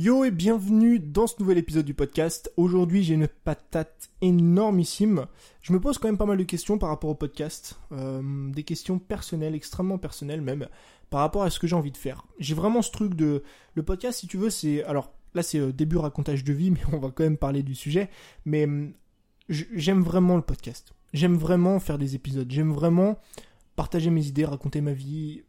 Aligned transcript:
Yo 0.00 0.22
et 0.22 0.30
bienvenue 0.30 1.00
dans 1.00 1.26
ce 1.26 1.34
nouvel 1.40 1.58
épisode 1.58 1.84
du 1.84 1.92
podcast. 1.92 2.52
Aujourd'hui 2.56 3.02
j'ai 3.02 3.14
une 3.14 3.26
patate 3.26 4.10
énormissime. 4.20 5.26
Je 5.60 5.72
me 5.72 5.80
pose 5.80 5.98
quand 5.98 6.06
même 6.06 6.16
pas 6.16 6.24
mal 6.24 6.38
de 6.38 6.44
questions 6.44 6.78
par 6.78 6.90
rapport 6.90 7.10
au 7.10 7.16
podcast. 7.16 7.80
Euh, 7.90 8.48
des 8.52 8.62
questions 8.62 9.00
personnelles, 9.00 9.56
extrêmement 9.56 9.98
personnelles 9.98 10.40
même, 10.40 10.68
par 11.10 11.18
rapport 11.18 11.42
à 11.42 11.50
ce 11.50 11.58
que 11.58 11.66
j'ai 11.66 11.74
envie 11.74 11.90
de 11.90 11.96
faire. 11.96 12.28
J'ai 12.38 12.54
vraiment 12.54 12.80
ce 12.80 12.92
truc 12.92 13.14
de... 13.14 13.42
Le 13.74 13.82
podcast 13.82 14.20
si 14.20 14.28
tu 14.28 14.36
veux 14.36 14.50
c'est... 14.50 14.84
Alors 14.84 15.12
là 15.34 15.42
c'est 15.42 15.58
euh, 15.58 15.72
début 15.72 15.96
racontage 15.96 16.44
de 16.44 16.52
vie 16.52 16.70
mais 16.70 16.80
on 16.92 16.98
va 16.98 17.10
quand 17.10 17.24
même 17.24 17.36
parler 17.36 17.64
du 17.64 17.74
sujet. 17.74 18.08
Mais 18.44 18.66
hum, 18.66 18.92
j'aime 19.48 20.04
vraiment 20.04 20.36
le 20.36 20.42
podcast. 20.42 20.94
J'aime 21.12 21.34
vraiment 21.34 21.80
faire 21.80 21.98
des 21.98 22.14
épisodes. 22.14 22.48
J'aime 22.48 22.72
vraiment 22.72 23.18
partager 23.74 24.10
mes 24.10 24.28
idées, 24.28 24.44
raconter 24.44 24.80
ma 24.80 24.92
vie. 24.92 25.42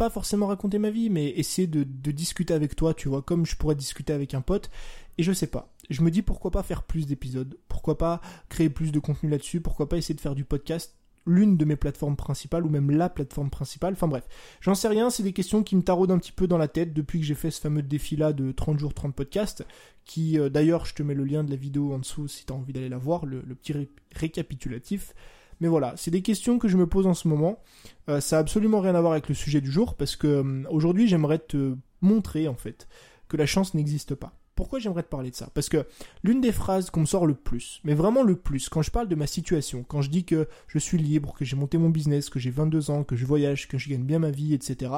Pas 0.00 0.08
forcément 0.08 0.46
raconter 0.46 0.78
ma 0.78 0.88
vie, 0.88 1.10
mais 1.10 1.28
essayer 1.28 1.66
de, 1.66 1.84
discuter 2.10 2.54
avec 2.54 2.74
toi, 2.74 2.94
tu 2.94 3.10
vois, 3.10 3.20
comme 3.20 3.44
je 3.44 3.54
pourrais 3.54 3.74
discuter 3.74 4.14
avec 4.14 4.32
un 4.32 4.40
pote. 4.40 4.70
Et 5.18 5.22
je 5.22 5.30
sais 5.30 5.46
pas. 5.46 5.74
Je 5.90 6.00
me 6.00 6.10
dis 6.10 6.22
pourquoi 6.22 6.50
pas 6.50 6.62
faire 6.62 6.84
plus 6.84 7.06
d'épisodes, 7.06 7.58
pourquoi 7.68 7.98
pas 7.98 8.22
créer 8.48 8.70
plus 8.70 8.92
de 8.92 8.98
contenu 8.98 9.28
là-dessus, 9.28 9.60
pourquoi 9.60 9.90
pas 9.90 9.98
essayer 9.98 10.14
de 10.14 10.20
faire 10.22 10.34
du 10.34 10.46
podcast? 10.46 10.96
L'une 11.26 11.58
de 11.58 11.66
mes 11.66 11.76
plateformes 11.76 12.16
principales 12.16 12.64
ou 12.64 12.70
même 12.70 12.90
la 12.90 13.10
plateforme 13.10 13.50
principale. 13.50 13.92
Enfin 13.92 14.08
bref, 14.08 14.26
j'en 14.62 14.74
sais 14.74 14.88
rien, 14.88 15.10
c'est 15.10 15.22
des 15.22 15.34
questions 15.34 15.62
qui 15.62 15.76
me 15.76 15.82
taraudent 15.82 16.12
un 16.12 16.18
petit 16.18 16.32
peu 16.32 16.46
dans 16.46 16.56
la 16.56 16.68
tête 16.68 16.94
depuis 16.94 17.20
que 17.20 17.26
j'ai 17.26 17.34
fait 17.34 17.50
ce 17.50 17.60
fameux 17.60 17.82
défi 17.82 18.16
là 18.16 18.32
de 18.32 18.52
30 18.52 18.78
jours 18.78 18.94
30 18.94 19.14
podcasts 19.14 19.66
qui 20.06 20.38
euh, 20.38 20.48
d'ailleurs 20.48 20.86
je 20.86 20.94
te 20.94 21.02
mets 21.02 21.12
le 21.12 21.24
lien 21.24 21.44
de 21.44 21.50
la 21.50 21.56
vidéo 21.56 21.92
en 21.92 21.98
dessous 21.98 22.26
si 22.26 22.46
tu 22.46 22.54
as 22.54 22.56
envie 22.56 22.72
d'aller 22.72 22.88
la 22.88 22.96
voir, 22.96 23.26
le, 23.26 23.42
petit 23.42 23.74
récapitulatif. 24.14 25.12
Mais 25.60 25.68
voilà, 25.68 25.94
c'est 25.96 26.10
des 26.10 26.22
questions 26.22 26.58
que 26.58 26.68
je 26.68 26.76
me 26.76 26.86
pose 26.86 27.06
en 27.06 27.14
ce 27.14 27.28
moment. 27.28 27.62
Euh, 28.08 28.20
ça 28.20 28.36
a 28.36 28.40
absolument 28.40 28.80
rien 28.80 28.94
à 28.94 29.00
voir 29.00 29.12
avec 29.12 29.28
le 29.28 29.34
sujet 29.34 29.60
du 29.60 29.70
jour 29.70 29.94
parce 29.94 30.16
que 30.16 30.26
euh, 30.26 30.62
aujourd'hui 30.70 31.06
j'aimerais 31.06 31.38
te 31.38 31.76
montrer 32.00 32.48
en 32.48 32.54
fait 32.54 32.88
que 33.28 33.36
la 33.36 33.46
chance 33.46 33.74
n'existe 33.74 34.14
pas. 34.14 34.32
Pourquoi 34.56 34.78
j'aimerais 34.78 35.02
te 35.02 35.08
parler 35.08 35.30
de 35.30 35.36
ça? 35.36 35.48
Parce 35.54 35.70
que 35.70 35.86
l'une 36.22 36.42
des 36.42 36.52
phrases 36.52 36.90
qu'on 36.90 37.00
me 37.00 37.06
sort 37.06 37.26
le 37.26 37.34
plus, 37.34 37.80
mais 37.84 37.94
vraiment 37.94 38.22
le 38.22 38.36
plus, 38.36 38.68
quand 38.68 38.82
je 38.82 38.90
parle 38.90 39.08
de 39.08 39.14
ma 39.14 39.26
situation, 39.26 39.84
quand 39.84 40.02
je 40.02 40.10
dis 40.10 40.24
que 40.24 40.48
je 40.66 40.78
suis 40.78 40.98
libre, 40.98 41.32
que 41.34 41.46
j'ai 41.46 41.56
monté 41.56 41.78
mon 41.78 41.88
business, 41.88 42.28
que 42.28 42.38
j'ai 42.38 42.50
22 42.50 42.90
ans, 42.90 43.04
que 43.04 43.16
je 43.16 43.24
voyage, 43.24 43.68
que 43.68 43.78
je 43.78 43.88
gagne 43.88 44.02
bien 44.02 44.18
ma 44.18 44.30
vie, 44.30 44.52
etc., 44.52 44.92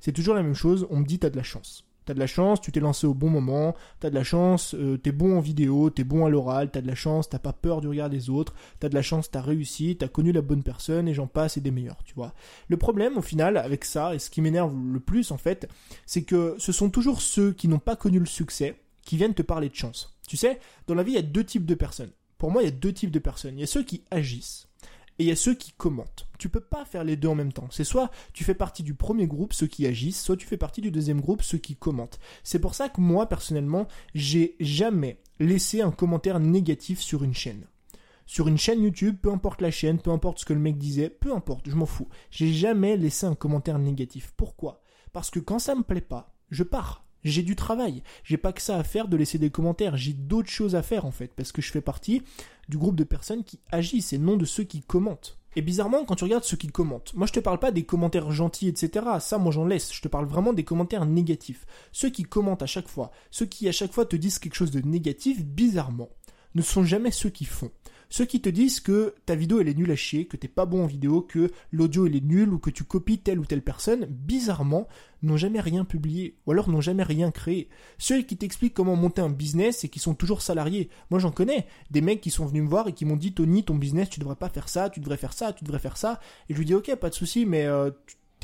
c'est 0.00 0.12
toujours 0.12 0.34
la 0.34 0.42
même 0.42 0.54
chose, 0.54 0.88
on 0.90 0.96
me 0.96 1.04
dit 1.04 1.20
t'as 1.20 1.30
de 1.30 1.36
la 1.36 1.44
chance. 1.44 1.84
T'as 2.04 2.14
de 2.14 2.18
la 2.18 2.26
chance, 2.26 2.60
tu 2.60 2.70
t'es 2.70 2.80
lancé 2.80 3.06
au 3.06 3.14
bon 3.14 3.30
moment, 3.30 3.74
t'as 4.00 4.10
de 4.10 4.14
la 4.14 4.24
chance, 4.24 4.74
euh, 4.74 4.98
t'es 4.98 5.12
bon 5.12 5.38
en 5.38 5.40
vidéo, 5.40 5.90
t'es 5.90 6.04
bon 6.04 6.26
à 6.26 6.30
l'oral, 6.30 6.70
t'as 6.70 6.82
de 6.82 6.86
la 6.86 6.94
chance, 6.94 7.28
t'as 7.28 7.38
pas 7.38 7.52
peur 7.52 7.80
du 7.80 7.88
regard 7.88 8.10
des 8.10 8.28
autres, 8.28 8.54
t'as 8.80 8.88
de 8.88 8.94
la 8.94 9.02
chance, 9.02 9.30
t'as 9.30 9.40
réussi, 9.40 9.96
t'as 9.96 10.08
connu 10.08 10.32
la 10.32 10.42
bonne 10.42 10.62
personne 10.62 11.08
et 11.08 11.14
j'en 11.14 11.26
passe 11.26 11.56
et 11.56 11.60
des 11.60 11.70
meilleurs, 11.70 12.02
tu 12.04 12.14
vois. 12.14 12.34
Le 12.68 12.76
problème 12.76 13.16
au 13.16 13.22
final 13.22 13.56
avec 13.56 13.84
ça, 13.84 14.14
et 14.14 14.18
ce 14.18 14.28
qui 14.28 14.42
m'énerve 14.42 14.74
le 14.92 15.00
plus 15.00 15.30
en 15.30 15.38
fait, 15.38 15.68
c'est 16.04 16.24
que 16.24 16.56
ce 16.58 16.72
sont 16.72 16.90
toujours 16.90 17.22
ceux 17.22 17.52
qui 17.52 17.68
n'ont 17.68 17.78
pas 17.78 17.96
connu 17.96 18.18
le 18.18 18.26
succès 18.26 18.76
qui 19.02 19.16
viennent 19.16 19.34
te 19.34 19.42
parler 19.42 19.68
de 19.68 19.74
chance. 19.74 20.18
Tu 20.28 20.36
sais, 20.36 20.58
dans 20.86 20.94
la 20.94 21.02
vie 21.02 21.12
il 21.12 21.16
y 21.16 21.18
a 21.18 21.22
deux 21.22 21.44
types 21.44 21.66
de 21.66 21.74
personnes. 21.74 22.10
Pour 22.38 22.50
moi 22.50 22.62
il 22.62 22.66
y 22.66 22.68
a 22.68 22.72
deux 22.72 22.92
types 22.92 23.10
de 23.10 23.18
personnes. 23.18 23.56
Il 23.56 23.60
y 23.60 23.64
a 23.64 23.66
ceux 23.66 23.82
qui 23.82 24.02
agissent 24.10 24.68
et 25.18 25.24
il 25.24 25.28
y 25.28 25.32
a 25.32 25.36
ceux 25.36 25.54
qui 25.54 25.72
commentent. 25.72 26.26
Tu 26.38 26.48
peux 26.48 26.60
pas 26.60 26.84
faire 26.84 27.04
les 27.04 27.16
deux 27.16 27.28
en 27.28 27.34
même 27.34 27.52
temps. 27.52 27.68
C'est 27.70 27.84
soit 27.84 28.10
tu 28.32 28.44
fais 28.44 28.54
partie 28.54 28.82
du 28.82 28.94
premier 28.94 29.26
groupe, 29.26 29.52
ceux 29.52 29.66
qui 29.66 29.86
agissent, 29.86 30.22
soit 30.22 30.36
tu 30.36 30.46
fais 30.46 30.56
partie 30.56 30.80
du 30.80 30.90
deuxième 30.90 31.20
groupe, 31.20 31.42
ceux 31.42 31.58
qui 31.58 31.76
commentent. 31.76 32.18
C'est 32.42 32.58
pour 32.58 32.74
ça 32.74 32.88
que 32.88 33.00
moi, 33.00 33.28
personnellement, 33.28 33.86
j'ai 34.14 34.56
jamais 34.60 35.20
laissé 35.38 35.80
un 35.82 35.90
commentaire 35.90 36.40
négatif 36.40 37.00
sur 37.00 37.22
une 37.22 37.34
chaîne. 37.34 37.66
Sur 38.26 38.48
une 38.48 38.58
chaîne 38.58 38.82
YouTube, 38.82 39.18
peu 39.20 39.30
importe 39.30 39.60
la 39.60 39.70
chaîne, 39.70 40.00
peu 40.00 40.10
importe 40.10 40.38
ce 40.38 40.44
que 40.44 40.54
le 40.54 40.60
mec 40.60 40.78
disait, 40.78 41.10
peu 41.10 41.34
importe, 41.34 41.68
je 41.68 41.76
m'en 41.76 41.86
fous. 41.86 42.08
J'ai 42.30 42.52
jamais 42.52 42.96
laissé 42.96 43.26
un 43.26 43.34
commentaire 43.34 43.78
négatif. 43.78 44.32
Pourquoi? 44.36 44.80
Parce 45.12 45.30
que 45.30 45.40
quand 45.40 45.58
ça 45.58 45.74
me 45.74 45.82
plaît 45.82 46.00
pas, 46.00 46.34
je 46.50 46.62
pars. 46.62 47.03
J'ai 47.24 47.42
du 47.42 47.56
travail. 47.56 48.02
J'ai 48.22 48.36
pas 48.36 48.52
que 48.52 48.62
ça 48.62 48.76
à 48.76 48.84
faire 48.84 49.08
de 49.08 49.16
laisser 49.16 49.38
des 49.38 49.50
commentaires. 49.50 49.96
J'ai 49.96 50.12
d'autres 50.12 50.50
choses 50.50 50.74
à 50.74 50.82
faire 50.82 51.06
en 51.06 51.10
fait, 51.10 51.32
parce 51.34 51.52
que 51.52 51.62
je 51.62 51.72
fais 51.72 51.80
partie 51.80 52.22
du 52.68 52.78
groupe 52.78 52.96
de 52.96 53.04
personnes 53.04 53.44
qui 53.44 53.58
agissent 53.72 54.12
et 54.12 54.18
non 54.18 54.36
de 54.36 54.44
ceux 54.44 54.64
qui 54.64 54.80
commentent. 54.82 55.38
Et 55.56 55.62
bizarrement, 55.62 56.04
quand 56.04 56.16
tu 56.16 56.24
regardes 56.24 56.44
ceux 56.44 56.56
qui 56.56 56.66
commentent, 56.66 57.14
moi 57.14 57.26
je 57.26 57.32
te 57.32 57.40
parle 57.40 57.60
pas 57.60 57.70
des 57.70 57.84
commentaires 57.84 58.30
gentils, 58.32 58.68
etc. 58.68 59.06
Ça, 59.20 59.38
moi 59.38 59.52
j'en 59.52 59.64
laisse. 59.64 59.92
Je 59.92 60.02
te 60.02 60.08
parle 60.08 60.26
vraiment 60.26 60.52
des 60.52 60.64
commentaires 60.64 61.06
négatifs. 61.06 61.66
Ceux 61.92 62.10
qui 62.10 62.24
commentent 62.24 62.62
à 62.62 62.66
chaque 62.66 62.88
fois, 62.88 63.12
ceux 63.30 63.46
qui 63.46 63.68
à 63.68 63.72
chaque 63.72 63.92
fois 63.92 64.04
te 64.04 64.16
disent 64.16 64.38
quelque 64.38 64.56
chose 64.56 64.72
de 64.72 64.80
négatif, 64.80 65.44
bizarrement, 65.44 66.10
ne 66.54 66.62
sont 66.62 66.84
jamais 66.84 67.10
ceux 67.10 67.30
qui 67.30 67.44
font. 67.44 67.70
Ceux 68.08 68.24
qui 68.24 68.40
te 68.40 68.48
disent 68.48 68.80
que 68.80 69.14
ta 69.26 69.34
vidéo 69.34 69.60
elle 69.60 69.68
est 69.68 69.76
nulle 69.76 69.90
à 69.90 69.96
chier, 69.96 70.26
que 70.26 70.36
t'es 70.36 70.48
pas 70.48 70.66
bon 70.66 70.84
en 70.84 70.86
vidéo, 70.86 71.22
que 71.22 71.50
l'audio 71.72 72.06
il 72.06 72.16
est 72.16 72.24
nul 72.24 72.52
ou 72.52 72.58
que 72.58 72.70
tu 72.70 72.84
copies 72.84 73.18
telle 73.18 73.38
ou 73.38 73.44
telle 73.44 73.62
personne, 73.62 74.06
bizarrement, 74.06 74.88
n'ont 75.22 75.36
jamais 75.36 75.60
rien 75.60 75.84
publié 75.84 76.36
ou 76.46 76.52
alors 76.52 76.68
n'ont 76.68 76.80
jamais 76.80 77.02
rien 77.02 77.30
créé. 77.30 77.68
Ceux 77.98 78.22
qui 78.22 78.36
t'expliquent 78.36 78.74
comment 78.74 78.96
monter 78.96 79.22
un 79.22 79.30
business 79.30 79.84
et 79.84 79.88
qui 79.88 79.98
sont 79.98 80.14
toujours 80.14 80.42
salariés. 80.42 80.90
Moi 81.10 81.18
j'en 81.18 81.30
connais 81.30 81.66
des 81.90 82.00
mecs 82.00 82.20
qui 82.20 82.30
sont 82.30 82.46
venus 82.46 82.62
me 82.62 82.68
voir 82.68 82.88
et 82.88 82.92
qui 82.92 83.04
m'ont 83.04 83.16
dit 83.16 83.32
Tony 83.32 83.64
ton 83.64 83.74
business 83.74 84.10
tu 84.10 84.20
devrais 84.20 84.36
pas 84.36 84.48
faire 84.48 84.68
ça, 84.68 84.90
tu 84.90 85.00
devrais 85.00 85.16
faire 85.16 85.32
ça, 85.32 85.52
tu 85.52 85.64
devrais 85.64 85.78
faire 85.78 85.96
ça. 85.96 86.20
Et 86.48 86.54
je 86.54 86.58
lui 86.58 86.66
dis 86.66 86.74
ok 86.74 86.94
pas 86.96 87.10
de 87.10 87.14
souci 87.14 87.46
mais 87.46 87.64
euh, 87.66 87.90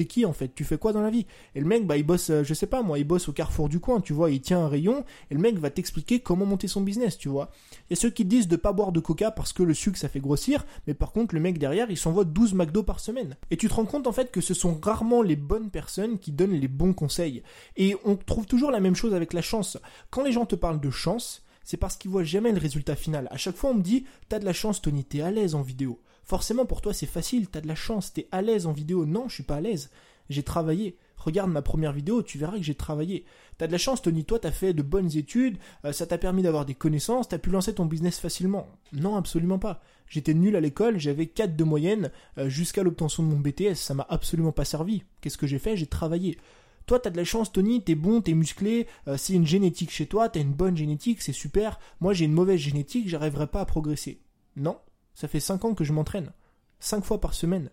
qui 0.06 0.24
en 0.24 0.32
fait? 0.32 0.54
Tu 0.54 0.64
fais 0.64 0.78
quoi 0.78 0.92
dans 0.92 1.00
la 1.00 1.10
vie? 1.10 1.26
Et 1.54 1.60
le 1.60 1.66
mec, 1.66 1.86
bah 1.86 1.96
il 1.96 2.02
bosse, 2.02 2.30
euh, 2.30 2.44
je 2.44 2.54
sais 2.54 2.66
pas 2.66 2.82
moi, 2.82 2.98
il 2.98 3.04
bosse 3.04 3.28
au 3.28 3.32
carrefour 3.32 3.68
du 3.68 3.80
coin, 3.80 4.00
tu 4.00 4.12
vois, 4.12 4.30
il 4.30 4.40
tient 4.40 4.60
un 4.60 4.68
rayon, 4.68 5.04
et 5.30 5.34
le 5.34 5.40
mec 5.40 5.58
va 5.58 5.70
t'expliquer 5.70 6.20
comment 6.20 6.46
monter 6.46 6.68
son 6.68 6.80
business, 6.80 7.18
tu 7.18 7.28
vois. 7.28 7.50
Il 7.88 7.94
y 7.94 7.96
ceux 7.96 8.10
qui 8.10 8.24
disent 8.24 8.48
de 8.48 8.56
pas 8.56 8.72
boire 8.72 8.92
de 8.92 9.00
coca 9.00 9.30
parce 9.30 9.52
que 9.52 9.62
le 9.62 9.74
sucre 9.74 9.98
ça 9.98 10.08
fait 10.08 10.20
grossir, 10.20 10.64
mais 10.86 10.94
par 10.94 11.12
contre 11.12 11.34
le 11.34 11.40
mec 11.40 11.58
derrière 11.58 11.90
il 11.90 11.96
s'envoie 11.96 12.24
12 12.24 12.54
McDo 12.54 12.82
par 12.82 13.00
semaine. 13.00 13.36
Et 13.50 13.56
tu 13.56 13.68
te 13.68 13.74
rends 13.74 13.84
compte 13.84 14.06
en 14.06 14.12
fait 14.12 14.30
que 14.30 14.40
ce 14.40 14.54
sont 14.54 14.78
rarement 14.82 15.22
les 15.22 15.36
bonnes 15.36 15.70
personnes 15.70 16.18
qui 16.18 16.32
donnent 16.32 16.58
les 16.58 16.68
bons 16.68 16.92
conseils. 16.92 17.42
Et 17.76 17.96
on 18.04 18.16
trouve 18.16 18.46
toujours 18.46 18.70
la 18.70 18.80
même 18.80 18.94
chose 18.94 19.14
avec 19.14 19.32
la 19.32 19.42
chance. 19.42 19.78
Quand 20.10 20.22
les 20.22 20.32
gens 20.32 20.46
te 20.46 20.54
parlent 20.54 20.80
de 20.80 20.90
chance, 20.90 21.42
c'est 21.64 21.76
parce 21.76 21.96
qu'ils 21.96 22.10
voient 22.10 22.24
jamais 22.24 22.52
le 22.52 22.58
résultat 22.58 22.96
final. 22.96 23.28
À 23.30 23.36
chaque 23.36 23.56
fois, 23.56 23.70
on 23.70 23.74
me 23.74 23.82
dit, 23.82 24.04
t'as 24.28 24.38
de 24.38 24.44
la 24.44 24.52
chance, 24.52 24.82
Tony, 24.82 25.04
t'es 25.04 25.20
à 25.20 25.30
l'aise 25.30 25.54
en 25.54 25.62
vidéo. 25.62 26.00
Forcément, 26.30 26.64
pour 26.64 26.80
toi, 26.80 26.94
c'est 26.94 27.06
facile, 27.06 27.48
t'as 27.48 27.60
de 27.60 27.66
la 27.66 27.74
chance, 27.74 28.12
t'es 28.12 28.28
à 28.30 28.41
l'aise 28.41 28.68
en 28.68 28.72
vidéo. 28.72 29.04
Non, 29.04 29.28
je 29.28 29.34
suis 29.34 29.42
pas 29.42 29.56
à 29.56 29.60
l'aise. 29.60 29.91
J'ai 30.28 30.44
travaillé. 30.44 30.96
Regarde 31.16 31.50
ma 31.50 31.60
première 31.60 31.92
vidéo, 31.92 32.22
tu 32.22 32.38
verras 32.38 32.56
que 32.56 32.62
j'ai 32.62 32.76
travaillé. 32.76 33.24
T'as 33.58 33.66
de 33.66 33.72
la 33.72 33.78
chance, 33.78 34.00
Tony, 34.00 34.24
toi, 34.24 34.38
t'as 34.38 34.52
fait 34.52 34.72
de 34.72 34.82
bonnes 34.82 35.16
études, 35.16 35.58
euh, 35.84 35.91
ça 35.91 36.06
t'a 36.06 36.18
permis 36.18 36.42
d'avoir 36.42 36.66
des 36.66 36.76
connaissances, 36.76 37.26
t'as 37.26 37.38
pu 37.38 37.50
lancer 37.50 37.74
ton 37.74 37.84
business 37.84 38.20
facilement. 38.20 38.68
Non, 38.92 39.16
absolument 39.16 39.58
pas. 39.58 39.82
J'étais 40.06 40.32
nul 40.32 40.54
à 40.54 40.60
l'école, 40.60 41.00
j'avais 41.00 41.26
4 41.26 41.56
de 41.56 41.64
moyenne 41.64 42.12
euh, 42.38 42.48
jusqu'à 42.48 42.84
l'obtention 42.84 43.24
de 43.24 43.28
mon 43.28 43.41
BTS, 43.41 43.74
ça 43.74 43.94
m'a 43.94 44.06
absolument 44.08 44.52
pas 44.52 44.64
servi. 44.64 45.02
Qu'est-ce 45.22 45.36
que 45.36 45.48
j'ai 45.48 45.58
fait? 45.58 45.76
J'ai 45.76 45.86
travaillé. 45.88 46.38
Toi, 46.86 47.00
t'as 47.00 47.10
de 47.10 47.16
la 47.16 47.24
chance, 47.24 47.50
Tony, 47.50 47.82
t'es 47.82 47.97
bon, 47.97 48.20
t'es 48.20 48.34
musclé, 48.34 48.86
euh, 49.08 49.16
c'est 49.16 49.32
une 49.32 49.48
génétique 49.48 49.91
chez 49.91 50.06
toi, 50.06 50.28
t'as 50.28 50.41
une 50.41 50.52
bonne 50.52 50.76
génétique, 50.76 51.22
c'est 51.22 51.32
super. 51.32 51.80
Moi, 51.98 52.12
j'ai 52.12 52.26
une 52.26 52.34
mauvaise 52.34 52.60
génétique, 52.60 53.08
j'arriverai 53.08 53.48
pas 53.48 53.62
à 53.62 53.64
progresser. 53.64 54.20
Non, 54.54 54.78
ça 55.20 55.28
fait 55.28 55.41
5 55.41 55.64
ans 55.66 55.75
que 55.75 55.84
je 55.84 55.92
m'entraîne. 55.92 56.32
5 56.78 57.04
fois 57.04 57.20
par 57.20 57.34
semaine. 57.34 57.70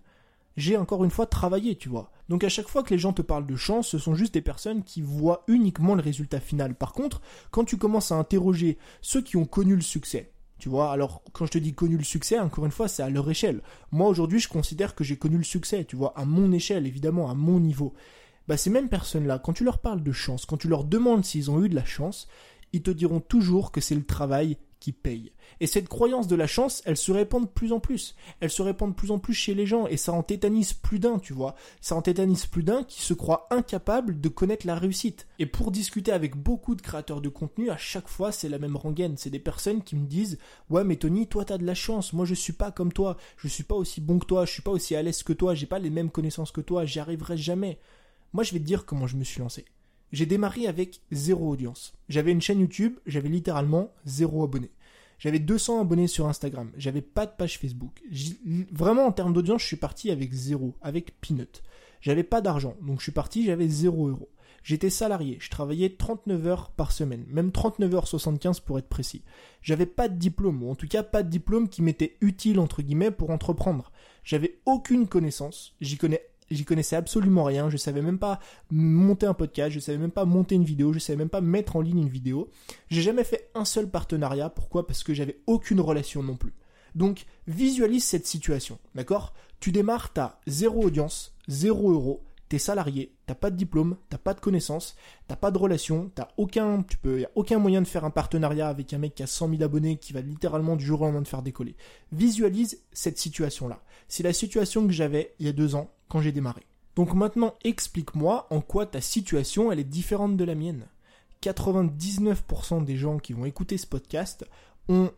J'ai 0.58 0.76
encore 0.76 1.06
une 1.06 1.12
fois 1.12 1.28
travaillé, 1.28 1.78
tu 1.78 1.88
vois. 1.88 2.12
Donc 2.28 2.44
à 2.44 2.50
chaque 2.50 2.68
fois 2.68 2.84
que 2.84 2.94
les 2.94 3.00
gens 3.00 3.14
te 3.14 3.22
parlent 3.22 3.48
de 3.48 3.56
chance, 3.56 3.88
ce 3.88 4.00
sont 4.00 4.16
juste 4.16 4.34
des 4.34 4.42
personnes 4.42 4.84
qui 4.84 5.02
voient 5.02 5.44
uniquement 5.48 5.96
le 5.96 6.02
résultat 6.02 6.42
final. 6.42 6.76
Par 6.76 6.92
contre, 6.92 7.22
quand 7.52 7.64
tu 7.64 7.78
commences 7.78 8.12
à 8.12 8.16
interroger 8.16 8.78
ceux 9.02 9.22
qui 9.22 9.38
ont 9.38 9.46
connu 9.46 9.76
le 9.76 9.82
succès, 9.82 10.34
tu 10.60 10.68
vois, 10.68 10.92
alors 10.92 11.22
quand 11.32 11.46
je 11.46 11.52
te 11.52 11.58
dis 11.58 11.74
connu 11.74 11.96
le 11.96 12.04
succès, 12.04 12.38
encore 12.38 12.66
une 12.66 12.72
fois, 12.72 12.90
c'est 12.90 13.04
à 13.04 13.10
leur 13.10 13.30
échelle. 13.30 13.62
Moi 13.92 14.10
aujourd'hui, 14.10 14.40
je 14.40 14.50
considère 14.50 14.94
que 14.94 15.06
j'ai 15.06 15.16
connu 15.16 15.38
le 15.38 15.44
succès, 15.44 15.86
tu 15.86 15.96
vois, 15.96 16.18
à 16.20 16.26
mon 16.26 16.52
échelle, 16.52 16.86
évidemment, 16.86 17.30
à 17.30 17.34
mon 17.34 17.62
niveau 17.62 17.94
bah 18.48 18.56
ces 18.56 18.70
mêmes 18.70 18.88
personnes-là, 18.90 19.40
quand 19.40 19.54
tu 19.54 19.66
leur 19.66 19.80
parles 19.80 20.04
de 20.04 20.12
chance, 20.14 20.46
quand 20.46 20.56
tu 20.56 20.70
leur 20.70 20.86
demandes 20.86 21.26
s'ils 21.26 21.52
ont 21.52 21.62
eu 21.64 21.70
de 21.70 21.76
la 21.76 21.84
chance, 21.84 22.30
ils 22.72 22.82
te 22.82 22.92
diront 22.92 23.20
toujours 23.20 23.72
que 23.72 23.82
c'est 23.82 23.96
le 23.96 24.06
travail 24.06 24.58
qui 24.80 24.92
paye. 24.92 25.32
Et 25.60 25.68
cette 25.68 25.88
croyance 25.88 26.28
de 26.28 26.36
la 26.36 26.48
chance, 26.48 26.82
elle 26.86 26.98
se 26.98 27.12
répand 27.12 27.44
de 27.44 27.50
plus 27.50 27.74
en 27.74 27.80
plus. 27.80 28.16
Elle 28.40 28.50
se 28.50 28.62
répand 28.62 28.90
de 28.90 28.96
plus 28.96 29.12
en 29.12 29.20
plus 29.20 29.34
chez 29.34 29.54
les 29.54 29.66
gens 29.66 29.88
et 29.88 29.98
ça 29.98 30.14
en 30.14 30.24
tétanise 30.24 30.74
plus 30.74 31.00
d'un, 31.00 31.20
tu 31.20 31.34
vois. 31.34 31.56
Ça 31.82 31.96
en 31.96 32.02
tétanise 32.02 32.46
plus 32.46 32.64
d'un 32.64 32.84
qui 32.84 33.02
se 33.02 33.14
croit 33.14 33.48
incapable 33.50 34.20
de 34.20 34.30
connaître 34.30 34.68
la 34.68 34.76
réussite. 34.76 35.28
Et 35.40 35.46
pour 35.46 35.72
discuter 35.72 36.12
avec 36.12 36.36
beaucoup 36.36 36.76
de 36.76 36.82
créateurs 36.82 37.22
de 37.22 37.30
contenu, 37.30 37.70
à 37.70 37.78
chaque 37.78 38.08
fois, 38.08 38.32
c'est 38.32 38.50
la 38.50 38.60
même 38.60 38.76
rengaine. 38.76 39.18
C'est 39.18 39.30
des 39.30 39.40
personnes 39.40 39.84
qui 39.84 39.96
me 39.96 40.06
disent, 40.06 40.38
ouais, 40.70 40.84
mais 40.84 40.98
Tony, 40.98 41.28
toi, 41.28 41.46
t'as 41.46 41.58
de 41.58 41.66
la 41.66 41.76
chance. 41.76 42.14
Moi, 42.14 42.26
je 42.26 42.36
suis 42.36 42.54
pas 42.54 42.72
comme 42.72 42.94
toi. 42.94 43.18
Je 43.38 43.48
suis 43.48 43.64
pas 43.64 43.76
aussi 43.76 44.02
bon 44.02 44.20
que 44.20 44.26
toi. 44.26 44.46
Je 44.46 44.52
suis 44.52 44.62
pas 44.62 44.72
aussi 44.72 44.96
à 44.96 45.02
l'aise 45.02 45.24
que 45.24 45.34
toi. 45.34 45.56
J'ai 45.56 45.66
pas 45.66 45.80
les 45.80 45.90
mêmes 45.90 46.12
connaissances 46.12 46.52
que 46.52 46.62
toi. 46.62 46.86
J'y 46.86 47.00
arriverai 47.00 47.38
jamais. 47.38 47.80
Moi, 48.34 48.44
je 48.44 48.54
vais 48.54 48.60
te 48.60 48.66
dire 48.66 48.86
comment 48.86 49.08
je 49.08 49.18
me 49.18 49.24
suis 49.24 49.40
lancé. 49.40 49.66
J'ai 50.12 50.26
démarré 50.26 50.68
avec 50.68 51.02
zéro 51.12 51.50
audience. 51.50 51.94
J'avais 52.10 52.32
une 52.32 52.42
chaîne 52.42 52.60
YouTube, 52.60 52.98
j'avais 53.06 53.30
littéralement 53.30 53.92
zéro 54.06 54.44
abonné. 54.44 54.72
J'avais 55.20 55.40
200 55.40 55.82
abonnés 55.82 56.08
sur 56.08 56.28
Instagram, 56.28 56.72
j'avais 56.78 57.02
pas 57.02 57.26
de 57.26 57.32
page 57.32 57.58
Facebook. 57.58 58.02
Vraiment, 58.72 59.08
en 59.08 59.12
termes 59.12 59.34
d'audience, 59.34 59.62
je 59.62 59.68
suis 59.68 59.76
parti 59.76 60.12
avec 60.12 60.32
zéro, 60.32 60.76
avec 60.82 61.20
Peanut. 61.20 61.64
J'avais 62.02 62.24
pas 62.24 62.42
d'argent, 62.42 62.76
donc 62.82 63.00
je 63.00 63.04
suis 63.04 63.12
parti, 63.12 63.44
j'avais 63.44 63.68
zéro 63.68 64.10
euro. 64.10 64.30
J'étais 64.64 64.90
salarié, 64.90 65.38
je 65.40 65.50
travaillais 65.50 65.96
39 65.98 66.48
heures 66.48 66.72
par 66.72 66.92
semaine, 66.92 67.26
même 67.30 67.52
39 67.52 67.96
heures 67.96 68.08
75 68.08 68.60
pour 68.60 68.78
être 68.78 68.90
précis. 68.90 69.24
J'avais 69.62 69.86
pas 69.86 70.08
de 70.08 70.18
diplôme, 70.18 70.62
ou 70.62 70.70
en 70.70 70.76
tout 70.76 70.88
cas 70.88 71.04
pas 71.04 71.24
de 71.24 71.30
diplôme 71.30 71.70
qui 71.70 71.82
m'était 71.82 72.18
utile 72.22 72.60
entre 72.60 72.82
guillemets 72.82 73.12
pour 73.12 73.32
entreprendre. 73.32 73.92
J'avais 74.24 74.60
aucune 74.66 75.08
connaissance, 75.08 75.74
j'y 75.82 75.98
connais 75.98 76.22
j'y 76.52 76.66
connaissais 76.66 76.96
absolument 76.96 77.44
rien, 77.44 77.70
je 77.70 77.78
savais 77.78 78.02
même 78.02 78.20
pas 78.20 78.40
monter 78.72 79.26
un 79.26 79.34
podcast, 79.34 79.72
je 79.72 79.80
savais 79.80 79.98
même 79.98 80.12
pas 80.12 80.26
monter 80.26 80.56
une 80.56 80.64
vidéo, 80.64 80.94
je 80.94 81.00
savais 81.00 81.18
même 81.18 81.30
pas 81.30 81.42
mettre 81.42 81.76
en 81.76 81.82
ligne 81.82 82.00
une 82.00 82.10
vidéo. 82.10 82.50
J'ai 82.90 83.02
jamais 83.02 83.24
fait 83.24 83.50
un 83.56 83.66
seul 83.66 83.90
partenariat, 83.90 84.50
pourquoi? 84.50 84.88
Parce 84.88 85.04
que 85.04 85.14
j'avais 85.14 85.40
aucune 85.48 85.82
relation 85.82 86.24
non 86.24 86.36
plus. 86.36 86.54
Donc 86.96 87.26
visualise 87.48 88.04
cette 88.04 88.26
situation, 88.26 88.80
d'accord? 88.96 89.34
Tu 89.60 89.72
démarres, 89.72 90.14
t'as 90.14 90.40
zéro 90.48 90.84
audience, 90.84 91.36
zéro 91.48 91.92
euro, 91.92 92.24
t'es 92.50 92.60
salarié, 92.60 93.14
t'as 93.26 93.36
pas 93.36 93.52
de 93.52 93.56
diplôme, 93.56 93.98
t'as 94.10 94.18
pas 94.18 94.34
de 94.34 94.40
connaissances, 94.40 94.96
t'as 95.28 95.36
pas 95.36 95.52
de 95.52 95.58
relation, 95.58 96.12
t'as 96.16 96.30
aucun, 96.38 96.84
tu 96.84 96.98
peux, 96.98 97.26
aucun 97.36 97.60
moyen 97.60 97.82
de 97.82 97.88
faire 97.88 98.06
un 98.06 98.10
partenariat 98.10 98.70
avec 98.70 98.94
un 98.94 98.98
mec 98.98 99.16
qui 99.16 99.24
a 99.24 99.28
100 99.28 99.50
000 99.50 99.64
abonnés 99.64 99.98
qui 99.98 100.14
va 100.14 100.22
littéralement 100.22 100.76
du 100.76 100.86
jour 100.86 101.02
au 101.02 101.06
lendemain 101.06 101.24
te 101.24 101.30
faire 101.30 101.42
décoller. 101.42 101.76
Visualise 102.12 102.82
cette 102.94 103.18
situation-là. 103.18 103.82
C'est 104.08 104.24
la 104.24 104.34
situation 104.34 104.88
que 104.88 104.94
j'avais 104.94 105.36
il 105.40 105.46
y 105.46 105.50
a 105.50 105.54
deux 105.54 105.76
ans 105.76 105.92
quand 106.10 106.22
j'ai 106.22 106.32
démarré. 106.32 106.64
Donc 106.96 107.14
maintenant, 107.14 107.54
explique-moi 107.64 108.48
en 108.50 108.62
quoi 108.62 108.86
ta 108.86 109.02
situation 109.02 109.72
elle 109.72 109.80
est 109.80 109.84
différente 109.84 110.36
de 110.36 110.44
la 110.44 110.56
mienne. 110.56 110.88
99% 111.44 112.84
des 112.84 112.98
gens 112.98 113.20
qui 113.20 113.34
vont 113.34 113.46
écouter 113.46 113.78
ce 113.78 113.86
podcast 113.86 114.48
ont 114.90 115.12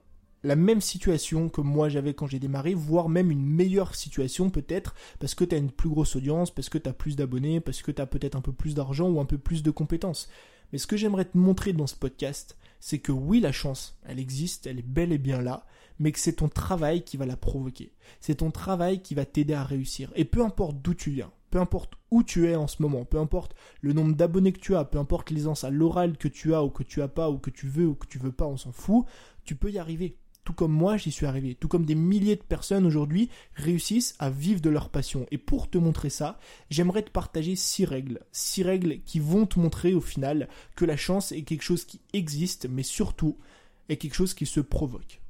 la 0.44 0.56
même 0.56 0.82
situation 0.82 1.50
que 1.50 1.62
moi 1.62 1.90
j'avais 1.90 2.14
quand 2.14 2.28
j'ai 2.28 2.40
démarré, 2.40 2.74
voire 2.74 3.10
même 3.10 3.32
une 3.32 3.46
meilleure 3.46 3.96
situation 3.96 4.50
peut-être, 4.50 4.96
parce 5.20 5.36
que 5.36 5.44
tu 5.44 5.56
as 5.56 5.58
une 5.58 5.72
plus 5.72 5.90
grosse 5.90 6.16
audience, 6.16 6.52
parce 6.52 6.70
que 6.70 6.78
tu 6.78 6.90
as 6.90 6.94
plus 6.94 7.16
d'abonnés, 7.16 7.60
parce 7.60 7.82
que 7.82 7.92
tu 7.92 8.02
as 8.02 8.06
peut-être 8.06 8.36
un 8.36 8.42
peu 8.42 8.54
plus 8.54 8.76
d'argent 8.76 9.10
ou 9.10 9.20
un 9.20 9.26
peu 9.26 9.38
plus 9.38 9.64
de 9.64 9.72
compétences. 9.72 10.30
Mais 10.72 10.78
ce 10.78 10.88
que 10.88 10.98
j'aimerais 10.98 11.26
te 11.26 11.38
montrer 11.38 11.74
dans 11.74 11.88
ce 11.88 11.96
podcast, 11.96 12.58
c'est 12.80 13.00
que 13.00 13.12
oui, 13.12 13.40
la 13.40 13.52
chance, 13.52 14.00
elle 14.06 14.20
existe, 14.20 14.68
elle 14.68 14.80
est 14.80 14.88
bel 14.88 15.12
et 15.12 15.18
bien 15.18 15.42
là, 15.42 15.66
mais 16.00 16.12
que 16.12 16.20
c'est 16.20 16.34
ton 16.34 16.50
travail 16.50 17.04
qui 17.04 17.18
va 17.18 17.26
la 17.26 17.36
provoquer. 17.36 17.92
C'est 18.22 18.36
ton 18.36 18.52
travail 18.52 19.02
qui 19.02 19.16
va 19.16 19.26
t'aider 19.26 19.54
à 19.54 19.64
réussir. 19.64 20.12
Et 20.16 20.26
peu 20.26 20.44
importe 20.44 20.78
d'où 20.82 20.94
tu 20.94 21.12
viens, 21.12 21.32
peu 21.52 21.60
importe 21.60 21.94
où 22.12 22.24
tu 22.24 22.48
es 22.48 22.56
en 22.56 22.68
ce 22.68 22.82
moment, 22.82 23.06
peu 23.06 23.20
importe 23.20 23.56
le 23.82 23.94
nombre 23.94 24.16
d'abonnés 24.16 24.54
que 24.54 24.60
tu 24.60 24.76
as, 24.76 24.86
peu 24.86 24.98
importe 24.98 25.30
l'aisance 25.32 25.64
à 25.64 25.70
l'oral 25.70 26.18
que 26.18 26.28
tu 26.28 26.54
as 26.54 26.64
ou 26.64 26.70
que 26.70 26.84
tu 26.84 27.02
as 27.02 27.08
pas 27.08 27.30
ou 27.30 27.38
que 27.38 27.50
tu 27.50 27.68
veux 27.68 27.88
ou 27.88 27.96
que 27.96 28.08
tu 28.08 28.18
veux 28.18 28.32
pas, 28.32 28.46
on 28.46 28.58
s'en 28.58 28.72
fout, 28.72 29.06
tu 29.44 29.56
peux 29.56 29.72
y 29.72 29.80
arriver 29.80 30.18
tout 30.50 30.56
comme 30.56 30.72
moi 30.72 30.98
j'y 30.98 31.12
suis 31.12 31.28
arrivé, 31.28 31.54
tout 31.54 31.68
comme 31.68 31.86
des 31.86 31.94
milliers 31.94 32.36
de 32.36 32.42
personnes 32.42 32.88
aujourd'hui 32.88 33.30
réussissent 33.54 34.16
à 34.18 34.32
vivre 34.32 34.62
de 34.62 34.72
leur 34.72 34.90
passion. 34.90 35.28
Et 35.30 35.38
pour 35.38 35.70
te 35.70 35.78
montrer 35.78 36.10
ça, 36.10 36.40
j'aimerais 36.72 37.04
te 37.04 37.12
partager 37.12 37.56
six 37.56 37.86
règles, 37.86 38.22
six 38.32 38.64
règles 38.64 39.04
qui 39.04 39.20
vont 39.20 39.46
te 39.46 39.60
montrer 39.60 39.94
au 39.94 40.02
final 40.02 40.50
que 40.76 40.86
la 40.86 40.98
chance 40.98 41.32
est 41.32 41.44
quelque 41.44 41.62
chose 41.62 41.86
qui 41.86 42.02
existe, 42.14 42.68
mais 42.68 42.82
surtout 42.82 43.38
est 43.90 43.98
quelque 43.98 44.16
chose 44.16 44.34
qui 44.34 44.48
se 44.48 44.60
provoque. 44.60 45.22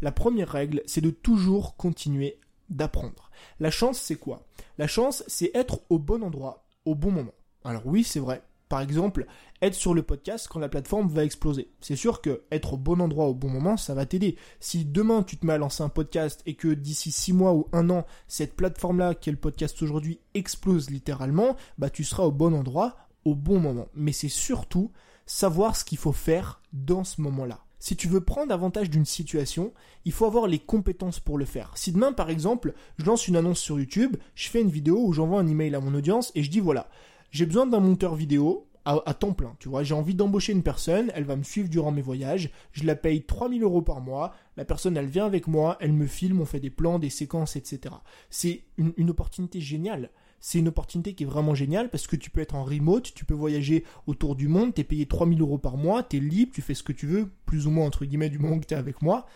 La 0.00 0.12
première 0.12 0.48
règle, 0.48 0.82
c'est 0.86 1.02
de 1.02 1.10
toujours 1.10 1.76
continuer 1.76 2.38
d'apprendre. 2.70 3.30
La 3.60 3.70
chance, 3.70 4.00
c'est 4.00 4.16
quoi? 4.16 4.46
La 4.78 4.86
chance, 4.86 5.24
c'est 5.26 5.50
être 5.52 5.82
au 5.90 5.98
bon 5.98 6.22
endroit, 6.22 6.64
au 6.86 6.94
bon 6.94 7.10
moment. 7.10 7.34
Alors 7.64 7.86
oui, 7.86 8.02
c'est 8.02 8.18
vrai, 8.18 8.42
par 8.68 8.80
exemple, 8.80 9.26
être 9.62 9.74
sur 9.74 9.94
le 9.94 10.02
podcast 10.02 10.48
quand 10.48 10.58
la 10.58 10.68
plateforme 10.68 11.08
va 11.08 11.24
exploser. 11.24 11.70
C'est 11.80 11.96
sûr 11.96 12.20
que 12.20 12.42
être 12.50 12.74
au 12.74 12.76
bon 12.76 13.00
endroit 13.00 13.26
au 13.26 13.34
bon 13.34 13.48
moment, 13.48 13.76
ça 13.76 13.94
va 13.94 14.06
t'aider. 14.06 14.36
Si 14.60 14.84
demain 14.84 15.22
tu 15.22 15.36
te 15.36 15.46
mets 15.46 15.52
à 15.52 15.58
lancer 15.58 15.82
un 15.82 15.88
podcast 15.88 16.42
et 16.46 16.54
que 16.54 16.68
d'ici 16.68 17.12
6 17.12 17.32
mois 17.32 17.54
ou 17.54 17.68
un 17.72 17.90
an, 17.90 18.06
cette 18.28 18.56
plateforme-là, 18.56 19.14
qui 19.14 19.30
est 19.30 19.32
le 19.32 19.38
podcast 19.38 19.80
aujourd'hui, 19.82 20.20
explose 20.34 20.90
littéralement, 20.90 21.56
bah 21.78 21.90
tu 21.90 22.04
seras 22.04 22.24
au 22.24 22.32
bon 22.32 22.54
endroit 22.54 22.96
au 23.24 23.34
bon 23.34 23.58
moment. 23.58 23.88
Mais 23.94 24.12
c'est 24.12 24.28
surtout 24.28 24.90
savoir 25.26 25.76
ce 25.76 25.84
qu'il 25.84 25.98
faut 25.98 26.12
faire 26.12 26.60
dans 26.72 27.04
ce 27.04 27.20
moment-là. 27.22 27.60
Si 27.78 27.96
tu 27.96 28.08
veux 28.08 28.22
prendre 28.22 28.52
avantage 28.52 28.88
d'une 28.88 29.04
situation, 29.04 29.74
il 30.06 30.12
faut 30.12 30.24
avoir 30.24 30.46
les 30.46 30.58
compétences 30.58 31.20
pour 31.20 31.36
le 31.36 31.44
faire. 31.44 31.72
Si 31.74 31.92
demain, 31.92 32.12
par 32.12 32.30
exemple, 32.30 32.72
je 32.96 33.04
lance 33.04 33.28
une 33.28 33.36
annonce 33.36 33.58
sur 33.58 33.78
YouTube, 33.78 34.16
je 34.34 34.48
fais 34.48 34.62
une 34.62 34.70
vidéo 34.70 35.04
où 35.04 35.12
j'envoie 35.12 35.40
un 35.40 35.46
email 35.46 35.74
à 35.74 35.80
mon 35.80 35.94
audience 35.94 36.32
et 36.34 36.42
je 36.42 36.50
dis 36.50 36.60
voilà, 36.60 36.88
j'ai 37.34 37.46
besoin 37.46 37.66
d'un 37.66 37.80
monteur 37.80 38.14
vidéo 38.14 38.68
à, 38.84 39.12
temps 39.14 39.32
plein. 39.32 39.56
Tu 39.58 39.68
vois, 39.68 39.82
j'ai 39.82 39.94
envie 39.94 40.14
d'embaucher 40.14 40.52
une 40.52 40.62
personne, 40.62 41.10
elle 41.14 41.24
va 41.24 41.34
me 41.34 41.42
suivre 41.42 41.68
durant 41.68 41.90
mes 41.90 42.02
voyages, 42.02 42.50
je 42.70 42.84
la 42.84 42.94
paye 42.94 43.24
3000 43.24 43.62
euros 43.62 43.82
par 43.82 44.00
mois, 44.00 44.34
la 44.56 44.64
personne 44.64 44.96
elle 44.96 45.06
vient 45.06 45.26
avec 45.26 45.48
moi, 45.48 45.76
elle 45.80 45.94
me 45.94 46.06
filme, 46.06 46.40
on 46.40 46.44
fait 46.44 46.60
des 46.60 46.70
plans, 46.70 47.00
des 47.00 47.10
séquences, 47.10 47.56
etc. 47.56 47.96
C'est 48.30 48.62
une, 48.76 49.10
opportunité 49.10 49.60
géniale. 49.60 50.10
C'est 50.38 50.60
une 50.60 50.68
opportunité 50.68 51.14
qui 51.14 51.24
est 51.24 51.26
vraiment 51.26 51.56
géniale 51.56 51.90
parce 51.90 52.06
que 52.06 52.14
tu 52.14 52.30
peux 52.30 52.40
être 52.40 52.54
en 52.54 52.62
remote, 52.62 53.12
tu 53.14 53.24
peux 53.24 53.34
voyager 53.34 53.84
autour 54.06 54.36
du 54.36 54.46
monde, 54.46 54.72
t'es 54.72 54.84
payé 54.84 55.06
3000 55.06 55.40
euros 55.40 55.58
par 55.58 55.76
mois, 55.76 56.04
t'es 56.04 56.20
libre, 56.20 56.52
tu 56.54 56.62
fais 56.62 56.74
ce 56.74 56.84
que 56.84 56.92
tu 56.92 57.08
veux, 57.08 57.30
plus 57.46 57.66
ou 57.66 57.70
moins 57.70 57.86
entre 57.86 58.04
guillemets 58.04 58.30
du 58.30 58.38
moment 58.38 58.60
que 58.60 58.66
t'es 58.66 58.76
avec 58.76 59.02
moi. 59.02 59.26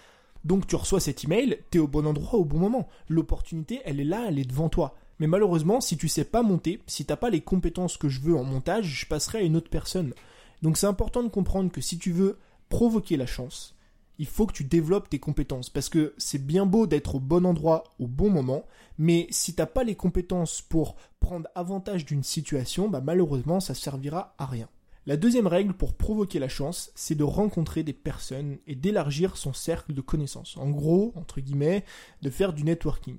Donc 0.44 0.68
tu 0.68 0.76
reçois 0.76 1.00
cet 1.00 1.24
email, 1.24 1.58
t'es 1.70 1.80
au 1.80 1.88
bon 1.88 2.06
endroit 2.06 2.38
au 2.38 2.44
bon 2.44 2.58
moment. 2.58 2.86
L'opportunité, 3.08 3.80
elle 3.84 3.98
est 3.98 4.04
là, 4.04 4.26
elle 4.28 4.38
est 4.38 4.48
devant 4.48 4.68
toi. 4.68 4.94
Mais 5.18 5.26
malheureusement, 5.26 5.80
si 5.80 5.96
tu 5.96 6.08
sais 6.08 6.24
pas 6.24 6.42
monter, 6.42 6.80
si 6.86 7.04
t'as 7.04 7.16
pas 7.16 7.30
les 7.30 7.40
compétences 7.40 7.96
que 7.96 8.08
je 8.08 8.20
veux 8.20 8.36
en 8.36 8.44
montage, 8.44 8.86
je 8.86 9.06
passerai 9.06 9.38
à 9.38 9.42
une 9.42 9.56
autre 9.56 9.70
personne. 9.70 10.14
Donc 10.62 10.76
c'est 10.76 10.86
important 10.86 11.22
de 11.22 11.28
comprendre 11.28 11.70
que 11.70 11.80
si 11.80 11.98
tu 11.98 12.12
veux 12.12 12.38
provoquer 12.68 13.16
la 13.16 13.26
chance, 13.26 13.74
il 14.18 14.26
faut 14.26 14.46
que 14.46 14.52
tu 14.52 14.64
développes 14.64 15.08
tes 15.08 15.20
compétences 15.20 15.70
parce 15.70 15.88
que 15.88 16.14
c'est 16.18 16.44
bien 16.44 16.66
beau 16.66 16.86
d'être 16.86 17.16
au 17.16 17.20
bon 17.20 17.46
endroit 17.46 17.84
au 17.98 18.06
bon 18.06 18.30
moment, 18.30 18.64
mais 18.98 19.28
si 19.30 19.54
t'as 19.54 19.66
pas 19.66 19.84
les 19.84 19.94
compétences 19.94 20.60
pour 20.60 20.96
prendre 21.20 21.48
avantage 21.54 22.04
d'une 22.04 22.24
situation, 22.24 22.88
bah 22.88 23.00
malheureusement 23.00 23.60
ça 23.60 23.74
servira 23.74 24.34
à 24.38 24.46
rien. 24.46 24.68
La 25.06 25.16
deuxième 25.16 25.46
règle 25.46 25.72
pour 25.72 25.94
provoquer 25.94 26.38
la 26.38 26.48
chance, 26.48 26.90
c'est 26.94 27.14
de 27.14 27.24
rencontrer 27.24 27.82
des 27.82 27.94
personnes 27.94 28.58
et 28.66 28.74
d'élargir 28.74 29.38
son 29.38 29.54
cercle 29.54 29.94
de 29.94 30.02
connaissances. 30.02 30.58
En 30.58 30.68
gros, 30.68 31.14
entre 31.16 31.40
guillemets, 31.40 31.84
de 32.20 32.28
faire 32.28 32.52
du 32.52 32.62
networking. 32.62 33.16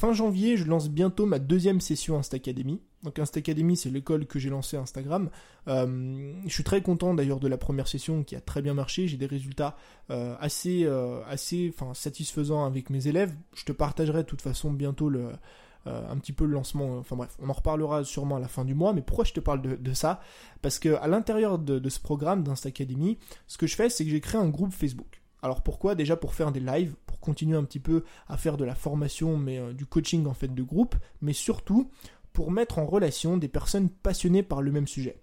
Fin 0.00 0.14
janvier, 0.14 0.56
je 0.56 0.64
lance 0.64 0.88
bientôt 0.88 1.26
ma 1.26 1.38
deuxième 1.38 1.82
session 1.82 2.16
Insta 2.16 2.36
Academy. 2.36 2.80
Donc 3.02 3.18
Insta 3.18 3.40
Academy, 3.40 3.76
c'est 3.76 3.90
l'école 3.90 4.24
que 4.24 4.38
j'ai 4.38 4.48
lancée 4.48 4.78
Instagram. 4.78 5.28
Euh, 5.68 6.32
je 6.46 6.54
suis 6.54 6.64
très 6.64 6.80
content 6.80 7.12
d'ailleurs 7.12 7.38
de 7.38 7.48
la 7.48 7.58
première 7.58 7.86
session 7.86 8.24
qui 8.24 8.34
a 8.34 8.40
très 8.40 8.62
bien 8.62 8.72
marché. 8.72 9.08
J'ai 9.08 9.18
des 9.18 9.26
résultats 9.26 9.76
euh, 10.08 10.34
assez, 10.40 10.84
euh, 10.84 11.20
satisfaisants 11.92 12.64
avec 12.64 12.88
mes 12.88 13.08
élèves. 13.08 13.34
Je 13.52 13.66
te 13.66 13.72
partagerai 13.72 14.22
de 14.22 14.26
toute 14.26 14.40
façon 14.40 14.72
bientôt 14.72 15.12
un 15.84 16.16
petit 16.16 16.32
peu 16.32 16.46
le 16.46 16.54
lancement. 16.54 16.96
Enfin 16.96 17.16
bref, 17.16 17.36
on 17.38 17.50
en 17.50 17.52
reparlera 17.52 18.02
sûrement 18.02 18.36
à 18.36 18.40
la 18.40 18.48
fin 18.48 18.64
du 18.64 18.74
mois. 18.74 18.94
Mais 18.94 19.02
pourquoi 19.02 19.26
je 19.26 19.34
te 19.34 19.40
parle 19.40 19.60
de, 19.60 19.92
ça? 19.92 20.22
Parce 20.62 20.78
que 20.78 20.94
à 20.94 21.08
l'intérieur 21.08 21.58
de, 21.58 21.78
de 21.78 21.88
ce 21.90 22.00
programme 22.00 22.42
d'Insta 22.42 22.70
Academy, 22.70 23.18
ce 23.46 23.58
que 23.58 23.66
je 23.66 23.76
fais, 23.76 23.90
c'est 23.90 24.06
que 24.06 24.10
j'ai 24.10 24.22
créé 24.22 24.40
un 24.40 24.48
groupe 24.48 24.72
Facebook. 24.72 25.19
Alors 25.42 25.62
pourquoi? 25.62 25.94
Déjà 25.94 26.16
pour 26.16 26.34
faire 26.34 26.52
des 26.52 26.60
lives, 26.60 26.94
continuer 27.20 27.56
un 27.56 27.64
petit 27.64 27.80
peu 27.80 28.04
à 28.28 28.36
faire 28.36 28.56
de 28.56 28.64
la 28.64 28.74
formation, 28.74 29.36
mais 29.36 29.58
euh, 29.58 29.72
du 29.72 29.86
coaching 29.86 30.26
en 30.26 30.34
fait 30.34 30.52
de 30.52 30.62
groupe, 30.62 30.96
mais 31.20 31.32
surtout 31.32 31.90
pour 32.32 32.50
mettre 32.50 32.78
en 32.78 32.86
relation 32.86 33.36
des 33.36 33.48
personnes 33.48 33.88
passionnées 33.88 34.42
par 34.42 34.62
le 34.62 34.72
même 34.72 34.86
sujet. 34.86 35.20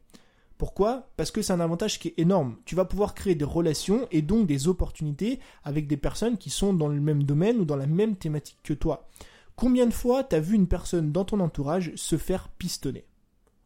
Pourquoi? 0.58 1.10
Parce 1.18 1.32
que 1.32 1.42
c'est 1.42 1.54
un 1.54 1.60
avantage 1.60 2.00
qui 2.00 2.10
est 2.10 2.20
énorme. 2.20 2.58
Tu 2.66 2.76
vas 2.76 2.86
pouvoir 2.86 3.14
créer 3.14 3.36
des 3.36 3.46
relations 3.46 4.08
et 4.12 4.24
donc 4.24 4.48
des 4.48 4.68
opportunités 4.68 5.40
avec 5.64 5.88
des 5.88 5.98
personnes 5.98 6.38
qui 6.38 6.50
sont 6.50 6.74
dans 6.74 6.88
le 6.88 7.00
même 7.00 7.24
domaine 7.24 7.60
ou 7.60 7.66
dans 7.66 7.76
la 7.76 7.86
même 7.86 8.16
thématique 8.16 8.58
que 8.64 8.74
toi. 8.74 9.08
Combien 9.56 9.86
de 9.86 9.94
fois 9.94 10.24
t'as 10.24 10.40
vu 10.40 10.56
une 10.56 10.68
personne 10.68 11.12
dans 11.12 11.26
ton 11.26 11.40
entourage 11.40 11.94
se 11.96 12.18
faire 12.18 12.50
pistonner? 12.50 13.06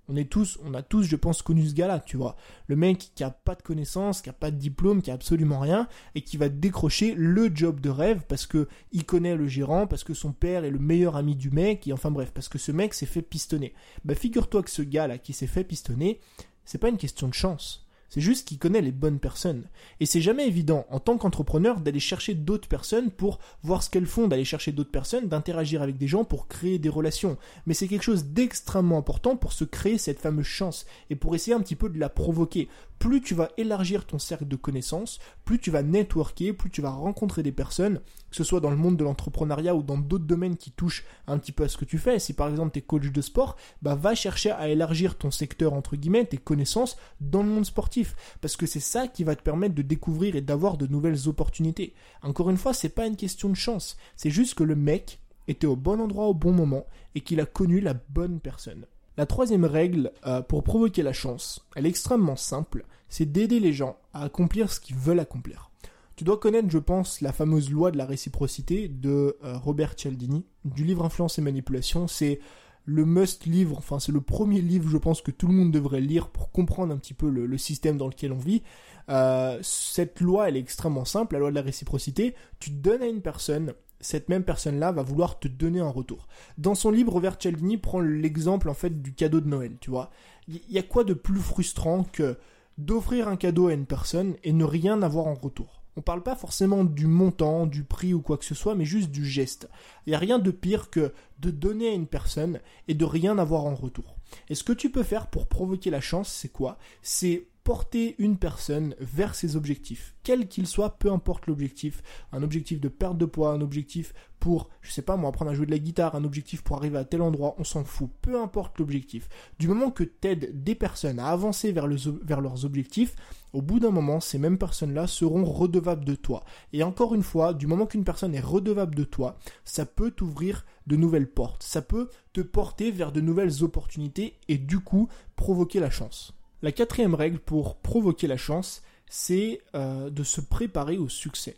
On 0.08 0.15
est 0.15 0.29
tous, 0.29 0.60
on 0.63 0.74
a 0.74 0.81
tous, 0.81 1.03
je 1.03 1.15
pense, 1.15 1.41
connu 1.41 1.65
ce 1.67 1.74
gars-là, 1.74 2.00
tu 2.00 2.17
vois. 2.17 2.36
Le 2.67 2.75
mec 2.75 3.12
qui 3.15 3.24
a 3.24 3.29
pas 3.29 3.55
de 3.55 3.62
connaissances, 3.62 4.22
qui 4.22 4.29
a 4.29 4.34
pas 4.34 4.51
de 4.51 4.58
diplôme, 4.58 5.01
qui 5.01 5.12
a 5.12 5.13
absolument 5.13 5.60
rien, 5.60 5.88
et 6.15 6.22
qui 6.22 6.38
va 6.38 6.50
décrocher 6.50 7.13
le 7.15 7.50
job 7.53 7.79
de 7.79 7.89
rêve 7.89 8.24
parce 8.27 8.46
que 8.46 8.67
il 8.91 9.05
connaît 9.05 9.36
le 9.36 9.48
gérant, 9.48 9.88
parce 9.88 10.03
que 10.03 10.13
son 10.13 10.34
père 10.34 10.65
est 10.65 10.72
le 10.72 10.79
meilleur 10.79 11.15
ami 11.15 11.36
du 11.36 11.51
mec, 11.51 11.88
et 11.88 11.93
enfin 11.93 12.12
bref, 12.12 12.31
parce 12.34 12.50
que 12.50 12.58
ce 12.58 12.72
mec 12.72 12.93
s'est 12.93 13.05
fait 13.05 13.22
pistonner. 13.22 13.74
Bah 14.03 14.15
figure-toi 14.15 14.63
que 14.63 14.70
ce 14.70 14.81
gars-là 14.81 15.17
qui 15.17 15.34
s'est 15.34 15.48
fait 15.48 15.63
pistonner, 15.63 16.20
c'est 16.65 16.77
pas 16.77 16.89
une 16.89 16.98
question 16.98 17.27
de 17.27 17.34
chance. 17.34 17.88
C'est 18.12 18.20
juste 18.20 18.46
qu'il 18.46 18.60
connaît 18.60 18.82
les 18.82 18.91
bonnes 18.91 19.20
personnes. 19.20 19.63
Et 20.01 20.06
c'est 20.06 20.20
jamais 20.20 20.46
évident, 20.46 20.86
en 20.89 21.00
tant 21.00 21.18
qu'entrepreneur, 21.18 21.80
d'aller 21.80 22.01
chercher 22.01 22.34
d'autres 22.34 22.68
personnes 22.68 23.10
pour 23.10 23.39
voir 23.63 23.82
ce 23.82 23.89
qu'elles 23.89 24.06
font, 24.06 24.27
d'aller 24.27 24.44
chercher 24.44 24.74
d'autres 24.74 24.91
personnes, 24.91 25.30
d'interagir 25.30 25.82
avec 25.82 25.98
des 25.98 26.10
gens 26.10 26.25
pour 26.25 26.50
créer 26.50 26.77
des 26.77 26.89
relations. 26.89 27.38
Mais 27.65 27.74
c'est 27.74 27.88
quelque 27.88 28.03
chose 28.03 28.25
d'extrêmement 28.25 28.98
important 28.98 29.38
pour 29.38 29.53
se 29.53 29.63
créer 29.63 29.98
cette 29.98 30.20
fameuse 30.20 30.46
chance 30.46 30.86
et 31.10 31.15
pour 31.15 31.36
essayer 31.36 31.56
un 31.56 31.62
petit 31.62 31.77
peu 31.77 31.88
de 31.88 32.00
la 32.00 32.10
provoquer. 32.10 32.68
Plus 33.01 33.20
tu 33.20 33.34
vas 33.34 33.50
élargir 33.58 34.05
ton 34.05 34.20
cercle 34.20 34.48
de 34.48 34.55
connaissances, 34.55 35.17
plus 35.43 35.58
tu 35.58 35.72
vas 35.72 35.81
networker, 35.81 36.53
plus 36.53 36.70
tu 36.70 36.84
vas 36.84 36.91
rencontrer 36.91 37.41
des 37.41 37.51
personnes, 37.51 38.00
que 38.29 38.36
ce 38.36 38.43
soit 38.43 38.60
dans 38.60 38.70
le 38.70 38.75
monde 38.75 38.96
de 38.96 39.03
l'entrepreneuriat 39.03 39.74
ou 39.74 39.81
dans 39.81 39.98
d'autres 39.98 40.25
domaines 40.25 40.55
qui 40.55 40.70
touchent 40.70 41.03
un 41.25 41.39
petit 41.39 41.51
peu 41.51 41.63
à 41.63 41.67
ce 41.67 41.77
que 41.77 41.84
tu 41.84 41.98
fais. 41.98 42.20
Si 42.20 42.34
par 42.34 42.48
exemple 42.48 42.74
tu 42.74 42.77
es 42.77 42.84
coach 42.84 43.12
de 43.12 43.22
sport, 43.22 43.58
bah 43.81 43.96
va 43.96 44.13
chercher 44.13 44.51
à 44.51 44.70
élargir 44.70 45.17
ton 45.17 45.31
secteur 45.31 45.74
entre 45.74 45.96
guillemets, 45.96 46.25
tes 46.25 46.38
connaissances 46.38 46.96
dans 47.20 47.41
le 47.41 47.50
monde 47.50 47.65
sportif 47.65 48.15
parce 48.39 48.55
que 48.55 48.67
c'est 48.67 48.79
ça 48.79 49.08
qui 49.08 49.24
va 49.24 49.36
te 49.36 49.41
permettre 49.41 49.74
de 49.74 49.81
découvrir 49.81 50.36
et 50.36 50.41
d'avoir 50.41 50.77
de 50.77 50.86
nouvelles 50.86 51.27
opportunités. 51.27 51.96
Encore 52.22 52.51
une 52.51 52.58
fois, 52.58 52.75
c'est 52.75 52.89
pas 52.89 53.08
une 53.08 53.17
question 53.17 53.50
de 53.50 53.55
chance, 53.55 53.98
c'est 54.15 54.29
juste 54.29 54.53
que 54.53 54.63
le 54.63 54.75
mec 54.75 55.22
était 55.48 55.65
au 55.65 55.75
bon 55.75 56.00
endroit 56.00 56.27
au 56.27 56.36
bon 56.36 56.51
moment 56.51 56.86
et 57.15 57.22
qu'il 57.22 57.39
a 57.39 57.48
connu 57.48 57.79
la 57.79 57.96
bonne 57.96 58.39
personne. 58.39 58.86
La 59.22 59.28
troisième 59.28 59.66
règle 59.66 60.13
euh, 60.25 60.42
pour 60.42 60.63
provoquer 60.63 61.04
la 61.04 61.13
chance, 61.13 61.63
elle 61.75 61.86
est 61.86 61.90
extrêmement 61.90 62.36
simple, 62.36 62.86
c'est 63.08 63.32
d'aider 63.32 63.60
les 63.60 63.72
gens 63.72 63.98
à 64.16 64.24
accomplir 64.24 64.72
ce 64.72 64.80
qu'ils 64.80 64.96
veulent 64.96 65.20
accomplir. 65.20 65.70
Tu 66.16 66.24
dois 66.24 66.40
connaître, 66.40 66.72
je 66.72 66.80
pense, 66.80 67.22
la 67.22 67.32
fameuse 67.32 67.70
loi 67.70 67.92
de 67.92 68.00
la 68.00 68.08
réciprocité 68.08 68.88
de 68.88 69.38
euh, 69.44 69.60
Robert 69.60 69.94
Cialdini, 69.96 70.44
du 70.66 70.86
livre 70.86 71.06
Influence 71.06 71.38
et 71.38 71.44
Manipulation. 71.44 72.08
C'est 72.08 72.40
le 72.86 73.06
must 73.06 73.46
livre, 73.46 73.78
enfin 73.78 74.00
c'est 74.00 74.12
le 74.12 74.22
premier 74.22 74.60
livre 74.60 74.90
je 74.90 74.98
pense 74.98 75.22
que 75.22 75.30
tout 75.30 75.46
le 75.46 75.54
monde 75.54 75.72
devrait 75.72 76.01
lire 76.01 76.30
pour 76.30 76.50
comprendre 76.50 76.92
un 76.92 76.98
petit 76.98 77.13
peu 77.13 77.30
le, 77.30 77.58
système 77.60 77.98
dans 77.98 78.08
lequel 78.08 78.32
on 78.32 78.40
vit. 78.40 78.63
Euh, 79.10 79.60
cette 79.62 80.20
loi 80.20 80.50
elle 80.50 80.58
est 80.58 80.62
extrêmement 80.62 81.06
simple, 81.06 81.36
la 81.36 81.42
loi 81.42 81.51
de 81.51 81.56
la 81.56 81.62
réciprocité, 81.62 82.34
tu 82.60 82.72
donnes 82.72 83.04
à 83.04 83.08
une 83.08 83.22
personne, 83.22 83.75
cette 84.01 84.29
même 84.29 84.43
personne-là 84.43 84.91
va 84.91 85.03
vouloir 85.03 85.39
te 85.39 85.48
donner 85.48 85.79
un 85.79 85.89
retour. 85.89 86.27
Dans 86.58 86.75
son 86.75 86.91
livre, 86.91 87.13
Robert 87.13 87.38
Cialdini 87.39 87.77
prend 87.77 88.00
l'exemple 88.00 88.70
en 88.70 88.74
fait 88.74 89.01
du 89.01 89.13
cadeau 89.13 89.39
de 89.39 89.48
Noël, 89.48 89.77
tu 89.79 89.89
vois. 89.89 90.12
Il 90.48 90.60
y 90.70 90.77
a 90.77 90.84
quoi 90.84 91.03
de 91.03 91.13
plus 91.13 91.39
frustrant 91.39 92.03
que 92.03 92.38
d'offrir 92.77 93.27
un 93.27 93.38
cadeau 93.38 93.67
à 93.67 93.74
une 93.74 93.86
personne 93.86 94.36
et 94.43 94.53
ne 94.53 94.65
rien 94.65 95.01
avoir 95.01 95.27
en 95.27 95.36
retour? 95.36 95.81
On 95.98 96.01
parle 96.01 96.24
pas 96.24 96.36
forcément 96.36 96.86
du 96.86 97.05
montant, 97.05 97.65
du 97.65 97.84
prix 97.84 98.13
ou 98.13 98.22
quoi 98.22 98.38
que 98.38 98.46
ce 98.46 98.55
soit, 98.55 98.75
mais 98.75 98.86
juste 98.86 99.12
du 99.12 99.25
geste. 99.25 99.70
Il 100.05 100.12
n'y 100.12 100.15
a 100.15 100.20
rien 100.20 100.39
de 100.39 100.51
pire 100.51 100.89
que 100.89 101.13
de 101.39 101.51
donner 101.51 101.89
à 101.89 101.93
une 101.93 102.08
personne 102.08 102.60
et 102.88 102.93
de 102.93 103.05
rien 103.05 103.38
avoir 103.38 103.65
en 103.65 103.75
retour. 103.75 104.15
Et 104.48 104.55
ce 104.55 104.63
que 104.63 104.72
tu 104.72 104.89
peux 104.89 105.03
faire 105.03 105.27
pour 105.27 105.48
provoquer 105.48 105.89
la 105.89 106.00
chance, 106.00 106.29
c'est 106.29 106.51
quoi? 106.51 106.77
C'est 107.01 107.48
porter 107.63 108.15
une 108.18 108.38
personne 108.38 108.96
vers 109.00 109.36
ses 109.36 109.56
objectifs, 109.56 110.15
quel 110.24 110.48
qu'il 110.48 110.65
soit, 110.65 110.98
peu 110.98 111.12
importe 111.12 111.48
l'objectif, 111.48 112.01
un 112.32 112.41
objectif 112.41 112.80
de 112.80 112.88
perte 112.88 113.18
de 113.18 113.25
poids, 113.25 113.51
un 113.51 113.62
objectif 113.62 114.13
pour, 114.39 114.70
je 114.82 114.91
sais 114.91 115.03
pas 115.03 115.18
moi, 115.18 115.30
apprendre 115.30 115.51
à 115.51 115.53
jouer 115.53 115.68
de 115.68 115.72
la 115.72 115.77
guitare, 115.77 116.15
un 116.15 116.24
objectif 116.24 116.63
pour 116.63 116.77
arriver 116.77 116.98
à 116.98 117.06
tel 117.06 117.22
endroit, 117.22 117.53
on 117.60 117.63
s'en 117.63 117.84
fout, 117.84 118.10
peu 118.22 118.41
importe 118.41 118.80
l'objectif. 118.80 119.30
Du 119.60 119.68
moment 119.68 119.91
que 119.91 120.03
t'aides 120.03 120.63
des 120.63 120.74
personnes 120.74 121.20
à 121.20 121.27
avancer 121.27 121.72
vers, 121.72 121.88
vers 122.24 122.41
leurs 122.41 122.65
objectifs, 122.65 123.15
au 123.53 123.62
bout 123.62 123.80
d'un 123.80 123.91
moment, 123.91 124.20
ces 124.20 124.39
mêmes 124.39 124.58
personnes-là 124.58 125.06
seront 125.06 125.46
redevables 125.46 126.06
de 126.06 126.15
toi. 126.15 126.44
Et 126.74 126.82
encore 126.82 127.13
une 127.13 127.24
fois, 127.24 127.53
du 127.53 127.68
moment 127.68 127.86
qu'une 127.86 128.03
personne 128.03 128.34
est 128.34 128.39
redevable 128.39 128.96
de 128.96 129.03
toi, 129.03 129.38
ça 129.65 129.86
peut 129.86 130.10
t'ouvrir 130.10 130.65
de 130.88 130.96
nouvelles 130.96 131.30
portes, 131.30 131.62
ça 131.62 131.84
peut 131.84 132.10
te 132.34 132.41
porter 132.41 132.89
vers 132.89 133.12
de 133.12 133.22
nouvelles 133.22 133.63
opportunités 133.63 134.39
et 134.48 134.58
du 134.58 134.80
coup 134.80 135.08
provoquer 135.36 135.80
la 135.80 135.91
chance. 135.91 136.34
La 136.62 136.72
quatrième 136.72 137.15
règle 137.15 137.39
pour 137.39 137.77
provoquer 137.77 138.27
la 138.27 138.38
chance, 138.38 138.84
c'est 139.10 139.62
euh, 139.74 140.10
de 140.10 140.24
se 140.24 140.41
préparer 140.41 140.98
au 140.98 141.10
succès. 141.10 141.58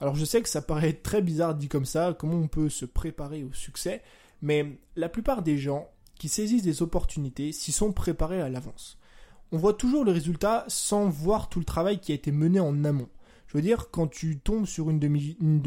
Alors 0.00 0.14
je 0.14 0.24
sais 0.24 0.42
que 0.42 0.48
ça 0.48 0.60
paraît 0.60 0.92
très 1.02 1.22
bizarre 1.22 1.54
dit 1.54 1.68
comme 1.68 1.86
ça, 1.86 2.14
comment 2.18 2.36
on 2.36 2.48
peut 2.48 2.68
se 2.68 2.84
préparer 2.84 3.44
au 3.44 3.52
succès, 3.52 4.02
mais 4.42 4.78
la 4.96 5.08
plupart 5.08 5.42
des 5.42 5.56
gens 5.56 5.88
qui 6.16 6.28
saisissent 6.28 6.62
des 6.62 6.82
opportunités 6.82 7.52
s'y 7.52 7.72
sont 7.72 7.92
préparés 7.92 8.42
à 8.42 8.48
l'avance. 8.48 8.98
On 9.52 9.58
voit 9.58 9.74
toujours 9.74 10.04
le 10.04 10.12
résultat 10.12 10.64
sans 10.68 11.08
voir 11.08 11.48
tout 11.48 11.58
le 11.58 11.64
travail 11.64 11.98
qui 11.98 12.12
a 12.12 12.14
été 12.14 12.30
mené 12.30 12.60
en 12.60 12.84
amont. 12.84 13.08
Je 13.46 13.58
veux 13.58 13.62
dire, 13.62 13.90
quand 13.90 14.06
tu 14.06 14.38
tombes 14.38 14.66
sur 14.66 14.88
une 14.88 14.98
de 14.98 15.08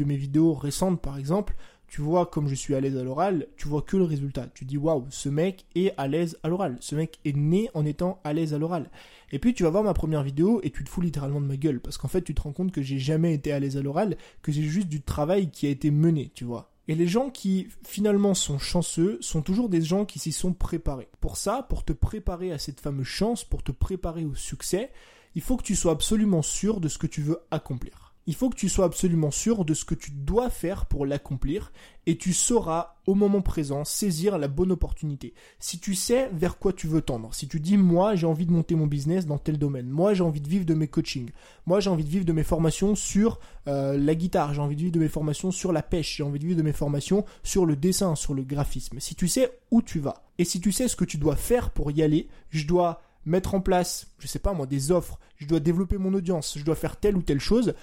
mes 0.04 0.16
vidéos 0.16 0.54
récentes 0.54 1.00
par 1.00 1.18
exemple, 1.18 1.56
tu 1.88 2.00
vois 2.00 2.26
comme 2.26 2.48
je 2.48 2.54
suis 2.54 2.74
à 2.74 2.80
l'aise 2.80 2.96
à 2.96 3.04
l'oral, 3.04 3.46
tu 3.56 3.68
vois 3.68 3.82
que 3.82 3.96
le 3.96 4.04
résultat. 4.04 4.48
Tu 4.54 4.64
dis 4.64 4.76
waouh, 4.76 5.06
ce 5.10 5.28
mec 5.28 5.64
est 5.74 5.92
à 5.96 6.08
l'aise 6.08 6.38
à 6.42 6.48
l'oral. 6.48 6.76
Ce 6.80 6.94
mec 6.94 7.18
est 7.24 7.36
né 7.36 7.70
en 7.74 7.84
étant 7.84 8.20
à 8.24 8.32
l'aise 8.32 8.54
à 8.54 8.58
l'oral. 8.58 8.90
Et 9.32 9.38
puis 9.38 9.54
tu 9.54 9.62
vas 9.62 9.70
voir 9.70 9.84
ma 9.84 9.94
première 9.94 10.22
vidéo 10.22 10.60
et 10.62 10.70
tu 10.70 10.84
te 10.84 10.90
fous 10.90 11.00
littéralement 11.00 11.40
de 11.40 11.46
ma 11.46 11.56
gueule 11.56 11.80
parce 11.80 11.98
qu'en 11.98 12.08
fait 12.08 12.22
tu 12.22 12.34
te 12.34 12.42
rends 12.42 12.52
compte 12.52 12.72
que 12.72 12.82
j'ai 12.82 12.98
jamais 12.98 13.34
été 13.34 13.52
à 13.52 13.60
l'aise 13.60 13.76
à 13.76 13.82
l'oral, 13.82 14.16
que 14.42 14.52
j'ai 14.52 14.62
juste 14.62 14.88
du 14.88 15.02
travail 15.02 15.50
qui 15.50 15.66
a 15.66 15.70
été 15.70 15.90
mené, 15.90 16.30
tu 16.34 16.44
vois. 16.44 16.72
Et 16.88 16.94
les 16.94 17.08
gens 17.08 17.30
qui 17.30 17.68
finalement 17.84 18.34
sont 18.34 18.58
chanceux 18.58 19.18
sont 19.20 19.42
toujours 19.42 19.68
des 19.68 19.82
gens 19.82 20.04
qui 20.04 20.20
s'y 20.20 20.30
sont 20.30 20.52
préparés. 20.52 21.08
Pour 21.20 21.36
ça, 21.36 21.66
pour 21.68 21.84
te 21.84 21.92
préparer 21.92 22.52
à 22.52 22.58
cette 22.58 22.80
fameuse 22.80 23.06
chance, 23.06 23.42
pour 23.42 23.64
te 23.64 23.72
préparer 23.72 24.24
au 24.24 24.36
succès, 24.36 24.92
il 25.34 25.42
faut 25.42 25.56
que 25.56 25.64
tu 25.64 25.74
sois 25.74 25.92
absolument 25.92 26.42
sûr 26.42 26.80
de 26.80 26.88
ce 26.88 26.98
que 26.98 27.08
tu 27.08 27.22
veux 27.22 27.40
accomplir 27.50 28.05
il 28.26 28.34
faut 28.34 28.50
que 28.50 28.56
tu 28.56 28.68
sois 28.68 28.84
absolument 28.84 29.30
sûr 29.30 29.64
de 29.64 29.72
ce 29.72 29.84
que 29.84 29.94
tu 29.94 30.10
dois 30.10 30.50
faire 30.50 30.86
pour 30.86 31.06
l'accomplir 31.06 31.72
et 32.06 32.18
tu 32.18 32.32
sauras 32.32 32.96
au 33.06 33.14
moment 33.14 33.40
présent 33.40 33.84
saisir 33.84 34.38
la 34.38 34.48
bonne 34.48 34.72
opportunité. 34.72 35.32
Si 35.60 35.78
tu 35.78 35.94
sais 35.94 36.28
vers 36.32 36.58
quoi 36.58 36.72
tu 36.72 36.88
veux 36.88 37.02
tendre, 37.02 37.32
si 37.34 37.46
tu 37.46 37.60
dis 37.60 37.76
moi 37.76 38.16
j'ai 38.16 38.26
envie 38.26 38.46
de 38.46 38.52
monter 38.52 38.74
mon 38.74 38.86
business 38.86 39.26
dans 39.26 39.38
tel 39.38 39.58
domaine, 39.58 39.88
moi 39.88 40.14
j'ai 40.14 40.22
envie 40.22 40.40
de 40.40 40.48
vivre 40.48 40.64
de 40.64 40.74
mes 40.74 40.88
coachings, 40.88 41.30
moi 41.66 41.78
j'ai 41.80 41.90
envie 41.90 42.04
de 42.04 42.08
vivre 42.08 42.24
de 42.24 42.32
mes 42.32 42.42
formations 42.42 42.94
sur 42.94 43.38
euh, 43.68 43.96
la 43.96 44.14
guitare, 44.14 44.54
j'ai 44.54 44.60
envie 44.60 44.76
de 44.76 44.80
vivre 44.82 44.94
de 44.94 45.00
mes 45.00 45.08
formations 45.08 45.52
sur 45.52 45.72
la 45.72 45.82
pêche, 45.82 46.16
j'ai 46.16 46.22
envie 46.22 46.40
de 46.40 46.46
vivre 46.46 46.58
de 46.58 46.64
mes 46.64 46.72
formations 46.72 47.24
sur 47.44 47.64
le 47.64 47.76
dessin, 47.76 48.14
sur 48.16 48.34
le 48.34 48.42
graphisme. 48.42 48.98
Si 48.98 49.14
tu 49.14 49.28
sais 49.28 49.58
où 49.70 49.82
tu 49.82 50.00
vas 50.00 50.24
et 50.38 50.44
si 50.44 50.60
tu 50.60 50.72
sais 50.72 50.88
ce 50.88 50.96
que 50.96 51.04
tu 51.04 51.18
dois 51.18 51.36
faire 51.36 51.70
pour 51.70 51.90
y 51.92 52.02
aller, 52.02 52.28
je 52.50 52.66
dois 52.66 53.02
mettre 53.24 53.54
en 53.54 53.60
place, 53.60 54.06
je 54.18 54.26
sais 54.26 54.38
pas 54.38 54.52
moi, 54.52 54.66
des 54.66 54.92
offres, 54.92 55.18
je 55.36 55.46
dois 55.46 55.60
développer 55.60 55.98
mon 55.98 56.14
audience, 56.14 56.56
je 56.56 56.64
dois 56.64 56.76
faire 56.76 56.96
telle 56.96 57.16
ou 57.16 57.22
telle 57.22 57.40
chose, 57.40 57.74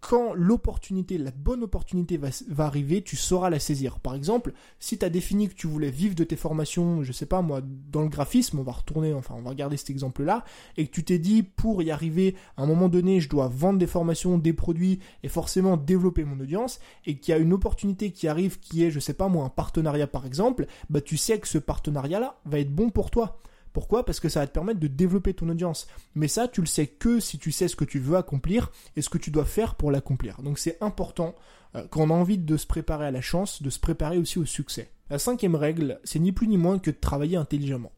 quand 0.00 0.34
l'opportunité, 0.34 1.18
la 1.18 1.30
bonne 1.30 1.62
opportunité 1.62 2.16
va, 2.16 2.64
arriver, 2.64 3.02
tu 3.02 3.16
sauras 3.16 3.50
la 3.50 3.58
saisir. 3.58 3.98
Par 3.98 4.14
exemple, 4.14 4.52
si 4.78 4.98
tu 4.98 5.04
as 5.04 5.10
défini 5.10 5.48
que 5.48 5.54
tu 5.54 5.66
voulais 5.66 5.90
vivre 5.90 6.14
de 6.14 6.24
tes 6.24 6.36
formations, 6.36 7.02
je 7.02 7.12
sais 7.12 7.26
pas 7.26 7.42
moi, 7.42 7.60
dans 7.90 8.02
le 8.02 8.08
graphisme, 8.08 8.58
on 8.58 8.62
va 8.62 8.72
retourner, 8.72 9.12
enfin 9.14 9.34
on 9.36 9.42
va 9.42 9.50
regarder 9.50 9.76
cet 9.76 9.90
exemple-là, 9.90 10.44
et 10.76 10.86
que 10.86 10.92
tu 10.92 11.04
t'es 11.04 11.18
dit 11.18 11.42
pour 11.42 11.82
y 11.82 11.90
arriver, 11.90 12.36
à 12.56 12.62
un 12.62 12.66
moment 12.66 12.88
donné, 12.88 13.20
je 13.20 13.28
dois 13.28 13.48
vendre 13.48 13.78
des 13.78 13.86
formations, 13.86 14.38
des 14.38 14.52
produits, 14.52 15.00
et 15.22 15.28
forcément 15.28 15.76
développer 15.76 16.24
mon 16.24 16.38
audience, 16.40 16.78
et 17.04 17.18
qu'il 17.18 17.32
y 17.32 17.34
a 17.34 17.40
une 17.40 17.52
opportunité 17.52 18.12
qui 18.12 18.28
arrive 18.28 18.60
qui 18.60 18.84
est, 18.84 18.90
je 18.90 19.00
sais 19.00 19.14
pas 19.14 19.28
moi, 19.28 19.44
un 19.44 19.50
partenariat 19.50 20.06
par 20.06 20.26
exemple, 20.26 20.66
bah 20.90 21.00
tu 21.00 21.16
sais 21.16 21.40
que 21.40 21.48
ce 21.48 21.58
partenariat-là 21.58 22.38
va 22.44 22.58
être 22.60 22.72
bon 22.72 22.90
pour 22.90 23.10
toi. 23.10 23.40
Pourquoi? 23.76 24.06
Parce 24.06 24.20
que 24.20 24.30
ça 24.30 24.40
va 24.40 24.46
te 24.46 24.54
permettre 24.54 24.80
de 24.80 24.86
développer 24.86 25.34
ton 25.34 25.50
audience. 25.50 25.86
Mais 26.14 26.28
ça, 26.28 26.48
tu 26.48 26.62
le 26.62 26.66
sais 26.66 26.86
que 26.86 27.20
si 27.20 27.38
tu 27.38 27.52
sais 27.52 27.68
ce 27.68 27.76
que 27.76 27.84
tu 27.84 27.98
veux 27.98 28.16
accomplir 28.16 28.72
et 28.96 29.02
ce 29.02 29.10
que 29.10 29.18
tu 29.18 29.30
dois 29.30 29.44
faire 29.44 29.74
pour 29.74 29.90
l'accomplir. 29.90 30.40
Donc 30.40 30.58
c'est 30.58 30.78
important, 30.80 31.34
euh, 31.74 31.86
quand 31.90 32.00
on 32.00 32.08
a 32.08 32.14
envie 32.14 32.38
de 32.38 32.56
se 32.56 32.66
préparer 32.66 33.04
à 33.04 33.10
la 33.10 33.20
chance, 33.20 33.62
de 33.62 33.68
se 33.68 33.78
préparer 33.78 34.16
aussi 34.16 34.38
au 34.38 34.46
succès. 34.46 34.90
La 35.10 35.18
cinquième 35.18 35.54
règle, 35.54 36.00
c'est 36.04 36.18
ni 36.18 36.32
plus 36.32 36.48
ni 36.48 36.56
moins 36.56 36.78
que 36.78 36.90
de 36.90 36.96
travailler 36.96 37.36
intelligemment. 37.36 37.92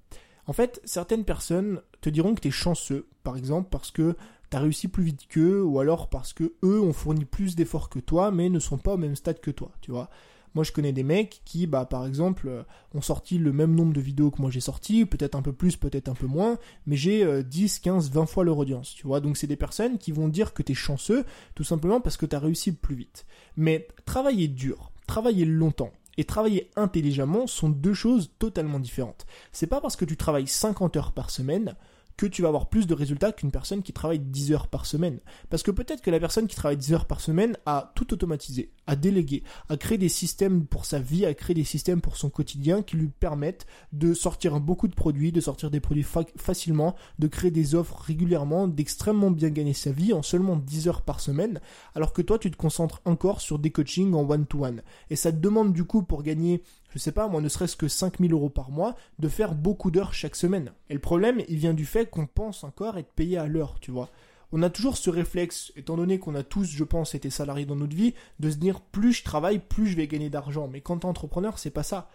En 0.49 0.52
fait, 0.52 0.80
certaines 0.85 1.25
personnes 1.25 1.80
te 2.00 2.11
diront 2.11 2.35
que 2.35 2.40
tu 2.40 2.49
es 2.49 2.50
chanceux, 2.50 3.06
par 3.23 3.37
exemple, 3.37 3.68
parce 3.70 3.92
que 3.92 4.16
tu 4.50 4.56
as 4.56 4.61
réussi 4.61 4.88
plus 4.88 5.04
vite 5.04 5.28
qu'eux, 5.28 5.62
ou 5.62 5.78
alors 5.78 6.08
parce 6.08 6.32
que 6.32 6.54
eux 6.64 6.80
ont 6.80 6.92
fourni 6.92 7.25
plus 7.25 7.54
d'efforts 7.54 7.88
que 7.88 8.00
toi, 8.00 8.32
mais 8.32 8.49
ne 8.49 8.58
sont 8.58 8.78
pas 8.78 8.94
au 8.94 8.99
même 8.99 9.14
stade 9.14 9.38
que 9.38 9.52
toi, 9.52 9.70
tu 9.80 9.92
vois. 9.92 10.11
Moi, 10.55 10.64
je 10.64 10.73
connais 10.73 10.93
des 10.93 11.02
mecs 11.02 11.43
qui, 11.45 11.67
bah, 11.67 11.85
par 11.85 12.07
exemple, 12.07 12.49
euh, 12.49 12.62
ont 12.95 13.00
sorti 13.00 13.38
le 13.38 13.52
même 13.52 13.75
nombre 13.75 13.93
de 13.93 14.00
vidéos 14.00 14.31
que 14.31 14.40
moi 14.40 14.50
j'ai 14.50 14.61
sorti, 14.61 15.07
peut-être 15.07 15.35
un 15.35 15.43
peu 15.43 15.52
plus, 15.52 15.76
peut-être 15.76 16.09
un 16.09 16.14
peu 16.14 16.26
moins, 16.26 16.59
mais 16.87 16.97
j'ai 16.97 17.43
10, 17.43 17.81
15, 17.81 18.11
20 18.11 18.26
fois 18.26 18.45
leur 18.45 18.59
audience, 18.59 18.95
tu 18.95 19.07
vois. 19.07 19.21
Donc, 19.21 19.37
c'est 19.37 19.47
des 19.47 19.57
personnes 19.57 19.99
qui 19.99 20.12
vont 20.12 20.28
dire 20.28 20.55
que 20.55 20.62
tu 20.62 20.73
es 20.73 20.75
chanceux, 20.75 21.25
tout 21.55 21.64
simplement 21.64 22.00
parce 22.00 22.17
que 22.17 22.26
tu 22.26 22.35
as 22.35 22.40
réussi 22.40 22.73
plus 22.73 22.97
vite. 22.97 23.26
Mais 23.57 23.88
travailler 24.05 24.49
dur, 24.49 24.93
travailler 25.07 25.45
longtemps, 25.45 25.93
et 26.19 26.25
travailler 26.25 26.69
intelligemment 26.76 27.47
sont 27.47 27.71
deux 27.71 27.95
choses 27.95 28.33
totalement 28.38 28.81
différentes. 28.81 29.25
C'est 29.52 29.69
pas 29.69 29.81
parce 29.81 29.97
que 29.97 30.05
tu 30.05 30.17
travailles 30.17 30.49
50 30.49 30.97
heures 30.97 31.12
par 31.12 31.31
semaine 31.31 31.76
que 32.17 32.26
tu 32.26 32.43
vas 32.43 32.49
avoir 32.49 32.69
plus 32.69 32.88
de 32.88 32.95
résultats 32.95 33.31
qu'une 33.31 33.52
personne 33.52 33.85
qui 33.85 33.93
travaille 33.93 34.19
10 34.19 34.52
heures 34.52 34.67
par 34.67 34.85
semaine. 34.85 35.21
Parce 35.49 35.62
que 35.62 35.71
peut-être 35.71 36.02
que 36.02 36.11
la 36.11 36.19
personne 36.19 36.49
qui 36.49 36.57
travaille 36.57 36.76
10 36.76 36.93
heures 36.93 37.07
par 37.07 37.21
semaine 37.21 37.57
a 37.64 37.93
tout 37.95 38.12
automatisé, 38.12 38.73
a 38.88 38.97
délégué, 38.97 39.45
a 39.68 39.76
créé 39.76 39.99
des 39.99 40.09
systèmes 40.09 40.66
pour 40.66 40.85
sa 40.85 40.99
vie, 40.99 41.25
a 41.25 41.35
créé 41.35 41.54
des 41.54 41.62
systèmes 41.62 42.00
pour 42.00 42.16
son 42.16 42.30
quotidien 42.30 42.83
qui 42.83 42.97
lui 42.97 43.09
permettent 43.09 43.66
de 43.92 44.14
sortir 44.14 44.59
beaucoup 44.59 44.88
de 44.88 44.95
produits, 44.95 45.30
de 45.30 45.40
sortir 45.40 45.71
des 45.71 45.78
produits 45.78 46.07
facilement, 46.37 46.97
de 47.18 47.28
créer 47.28 47.52
des 47.52 47.75
offres 47.75 48.00
régulièrement, 48.00 48.66
d'extrêmement 48.66 49.30
bien 49.30 49.50
gagner 49.50 49.75
sa 49.75 49.92
vie 49.92 50.12
en 50.12 50.23
seulement 50.23 50.57
10 50.57 50.88
heures 50.88 51.02
par 51.02 51.21
semaine, 51.21 51.61
alors 51.95 52.12
que 52.12 52.23
toi 52.23 52.38
tu 52.38 52.50
te 52.50 52.57
concentres 52.57 53.02
encore 53.04 53.40
sur 53.40 53.59
des 53.59 53.71
coachings 53.71 54.14
en 54.14 54.28
one-to-one. 54.28 54.78
-one. 54.78 54.83
Et 55.11 55.16
ça 55.16 55.30
te 55.30 55.37
demande 55.37 55.73
du 55.73 55.85
coup 55.85 56.02
pour 56.02 56.23
gagner 56.23 56.62
je 56.95 56.99
sais 56.99 57.12
pas, 57.12 57.28
moi, 57.28 57.40
ne 57.40 57.49
serait-ce 57.49 57.76
que 57.76 57.87
5000 57.87 58.33
euros 58.33 58.49
par 58.49 58.71
mois, 58.71 58.97
de 59.18 59.28
faire 59.28 59.54
beaucoup 59.54 59.90
d'heures 59.90 60.14
chaque 60.14 60.37
semaine. 60.37 60.73
Et 60.88 60.95
le 60.95 61.00
problème, 61.00 61.42
il 61.49 61.59
vient 61.59 61.75
du 61.75 61.85
fait 61.85 62.09
qu'on 62.09 62.26
pense 62.26 62.64
encore 62.64 62.97
être 62.97 63.12
payé 63.12 63.37
à 63.37 63.47
l'heure, 63.47 63.76
tu 63.80 63.90
vois. 63.90 64.09
On 64.52 64.62
a 64.62 64.71
toujours 64.71 64.97
ce 64.97 65.11
réflexe, 65.11 65.73
étant 65.76 65.97
donné 65.97 66.19
qu'on 66.19 66.35
a 66.35 66.43
tous, 66.43 66.64
je 66.64 66.85
pense, 66.85 67.14
été 67.14 67.28
salariés 67.28 67.67
dans 67.67 67.76
notre 67.76 67.95
vie, 67.95 68.14
de 68.40 68.50
se 68.50 68.57
dire 68.57 68.81
plus 68.81 69.12
je 69.12 69.25
travaille, 69.25 69.59
plus 69.59 69.87
je 69.87 69.97
vais 69.97 70.09
gagner 70.09 70.31
d'argent. 70.31 70.69
Mais 70.69 70.81
quand 70.81 70.99
t'es 70.99 71.07
entrepreneur, 71.07 71.59
c'est 71.59 71.71
pas 71.71 71.83
ça. 71.83 72.09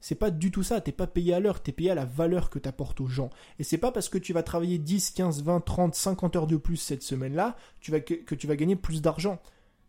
C'est 0.00 0.16
pas 0.16 0.30
du 0.30 0.50
tout 0.50 0.64
ça, 0.64 0.80
t'es 0.80 0.90
pas 0.90 1.06
payé 1.06 1.32
à 1.32 1.38
l'heure, 1.38 1.62
t'es 1.62 1.70
payé 1.70 1.90
à 1.90 1.94
la 1.94 2.04
valeur 2.04 2.50
que 2.50 2.58
t'apportes 2.58 3.00
aux 3.00 3.06
gens. 3.06 3.30
Et 3.60 3.64
c'est 3.64 3.78
pas 3.78 3.92
parce 3.92 4.08
que 4.08 4.18
tu 4.18 4.32
vas 4.32 4.42
travailler 4.42 4.78
10, 4.78 5.12
15, 5.12 5.44
20, 5.44 5.60
30, 5.60 5.94
50 5.94 6.36
heures 6.36 6.46
de 6.48 6.56
plus 6.56 6.76
cette 6.76 7.04
semaine-là 7.04 7.56
que, 7.80 7.98
que 7.98 8.34
tu 8.34 8.46
vas 8.48 8.56
gagner 8.56 8.74
plus 8.74 9.00
d'argent 9.00 9.40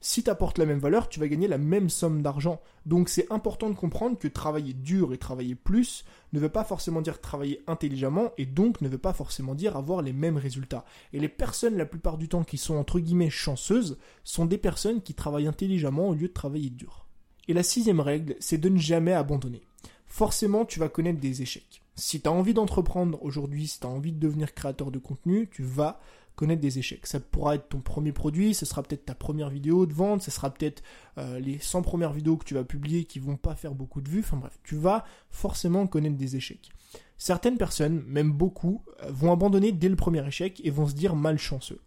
si 0.05 0.21
tu 0.21 0.29
apportes 0.29 0.57
la 0.57 0.65
même 0.65 0.79
valeur, 0.79 1.07
tu 1.07 1.21
vas 1.21 1.29
gagner 1.29 1.47
la 1.47 1.57
même 1.57 1.89
somme 1.89 2.21
d'argent. 2.21 2.59
Donc 2.85 3.07
c'est 3.07 3.31
important 3.31 3.69
de 3.69 3.75
comprendre 3.75 4.19
que 4.19 4.27
travailler 4.27 4.73
dur 4.73 5.13
et 5.13 5.17
travailler 5.17 5.55
plus 5.55 6.03
ne 6.33 6.41
veut 6.41 6.49
pas 6.49 6.65
forcément 6.65 7.01
dire 7.01 7.21
travailler 7.21 7.63
intelligemment 7.67 8.31
et 8.37 8.45
donc 8.45 8.81
ne 8.81 8.89
veut 8.89 8.97
pas 8.97 9.13
forcément 9.13 9.55
dire 9.55 9.77
avoir 9.77 10.01
les 10.01 10.11
mêmes 10.11 10.35
résultats. 10.35 10.83
Et 11.13 11.21
les 11.21 11.29
personnes 11.29 11.77
la 11.77 11.85
plupart 11.85 12.17
du 12.17 12.27
temps 12.27 12.43
qui 12.43 12.57
sont 12.57 12.75
entre 12.75 12.99
guillemets 12.99 13.29
chanceuses 13.29 13.97
sont 14.25 14.45
des 14.45 14.57
personnes 14.57 15.01
qui 15.01 15.13
travaillent 15.13 15.47
intelligemment 15.47 16.09
au 16.09 16.15
lieu 16.15 16.27
de 16.27 16.33
travailler 16.33 16.69
dur. 16.69 17.05
Et 17.47 17.53
la 17.53 17.63
sixième 17.63 18.01
règle, 18.01 18.35
c'est 18.41 18.57
de 18.57 18.67
ne 18.67 18.79
jamais 18.79 19.13
abandonner. 19.13 19.61
Forcément, 20.05 20.65
tu 20.65 20.79
vas 20.79 20.89
connaître 20.89 21.21
des 21.21 21.41
échecs. 21.41 21.81
Si 21.95 22.19
tu 22.19 22.27
as 22.27 22.31
envie 22.33 22.53
d'entreprendre 22.53 23.23
aujourd'hui, 23.23 23.67
si 23.67 23.79
tu 23.79 23.87
as 23.87 23.89
envie 23.89 24.11
de 24.11 24.19
devenir 24.19 24.53
créateur 24.53 24.91
de 24.91 24.99
contenu, 24.99 25.47
tu 25.49 25.63
vas 25.63 26.01
connaître 26.35 26.61
des 26.61 26.79
échecs. 26.79 27.05
Ça 27.05 27.19
pourra 27.19 27.55
être 27.55 27.69
ton 27.69 27.79
premier 27.79 28.11
produit, 28.11 28.53
ce 28.53 28.65
sera 28.65 28.83
peut-être 28.83 29.05
ta 29.05 29.15
première 29.15 29.49
vidéo 29.49 29.85
de 29.85 29.93
vente, 29.93 30.21
ce 30.21 30.31
sera 30.31 30.51
peut-être 30.53 30.83
euh, 31.17 31.39
les 31.39 31.59
100 31.59 31.81
premières 31.81 32.13
vidéos 32.13 32.37
que 32.37 32.45
tu 32.45 32.53
vas 32.53 32.63
publier 32.63 33.05
qui 33.05 33.19
vont 33.19 33.37
pas 33.37 33.55
faire 33.55 33.75
beaucoup 33.75 34.01
de 34.01 34.09
vues. 34.09 34.21
Enfin 34.21 34.37
bref, 34.37 34.59
tu 34.63 34.75
vas 34.75 35.05
forcément 35.29 35.87
connaître 35.87 36.17
des 36.17 36.35
échecs. 36.35 36.71
Certaines 37.17 37.57
personnes, 37.57 38.03
même 38.07 38.31
beaucoup, 38.31 38.83
euh, 39.03 39.11
vont 39.11 39.31
abandonner 39.31 39.71
dès 39.71 39.89
le 39.89 39.95
premier 39.95 40.25
échec 40.27 40.61
et 40.63 40.69
vont 40.69 40.87
se 40.87 40.95
dire 40.95 41.15
malchanceux. 41.15 41.79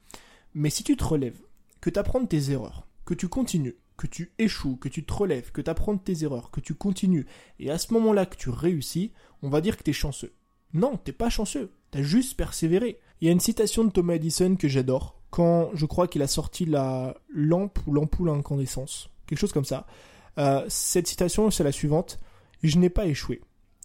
Mais 0.54 0.70
si 0.70 0.84
tu 0.84 0.96
te 0.96 1.04
relèves, 1.04 1.40
que 1.80 1.90
tu 1.90 1.98
apprends 1.98 2.24
tes 2.24 2.50
erreurs, 2.50 2.86
que 3.04 3.14
tu 3.14 3.28
continues, 3.28 3.76
que 3.96 4.06
tu 4.06 4.32
échoues, 4.38 4.76
que 4.76 4.88
tu 4.88 5.04
te 5.04 5.12
relèves, 5.12 5.52
que 5.52 5.60
tu 5.60 5.70
apprends 5.70 5.96
tes 5.96 6.24
erreurs, 6.24 6.50
que 6.50 6.60
tu 6.60 6.74
continues, 6.74 7.26
et 7.58 7.70
à 7.70 7.78
ce 7.78 7.92
moment-là 7.94 8.26
que 8.26 8.36
tu 8.36 8.50
réussis, 8.50 9.12
on 9.42 9.48
va 9.48 9.60
dire 9.60 9.76
que 9.76 9.82
tu 9.82 9.90
es 9.90 9.94
chanceux. 9.94 10.32
Non, 10.72 10.96
t'es 10.96 11.12
pas 11.12 11.30
chanceux, 11.30 11.72
t'as 11.90 12.02
juste 12.02 12.36
persévéré. 12.36 12.98
Il 13.20 13.26
y 13.26 13.28
a 13.28 13.32
une 13.32 13.40
citation 13.40 13.85
de 13.85 13.90
Thomas 13.90 14.14
Edison 14.14 14.56
que 14.56 14.68
j'adore, 14.68 15.18
quand 15.30 15.70
je 15.75 15.87
crois 15.87 16.06
qu'il 16.06 16.23
a 16.23 16.26
sorti 16.26 16.66
la 16.66 17.16
lampe 17.28 17.78
ou 17.87 17.92
l'ampoule 17.92 18.28
à 18.28 18.32
incandescence, 18.32 19.08
quelque 19.26 19.38
chose 19.38 19.52
comme 19.52 19.64
ça. 19.64 19.87
Euh, 20.38 20.64
cette 20.68 21.06
citation, 21.06 21.50
c'est 21.50 21.64
la 21.64 21.73
suivante. 21.73 22.20
Je 22.62 22.78
n'ai 22.78 22.90
pas 22.90 23.06
échoué. 23.06 23.40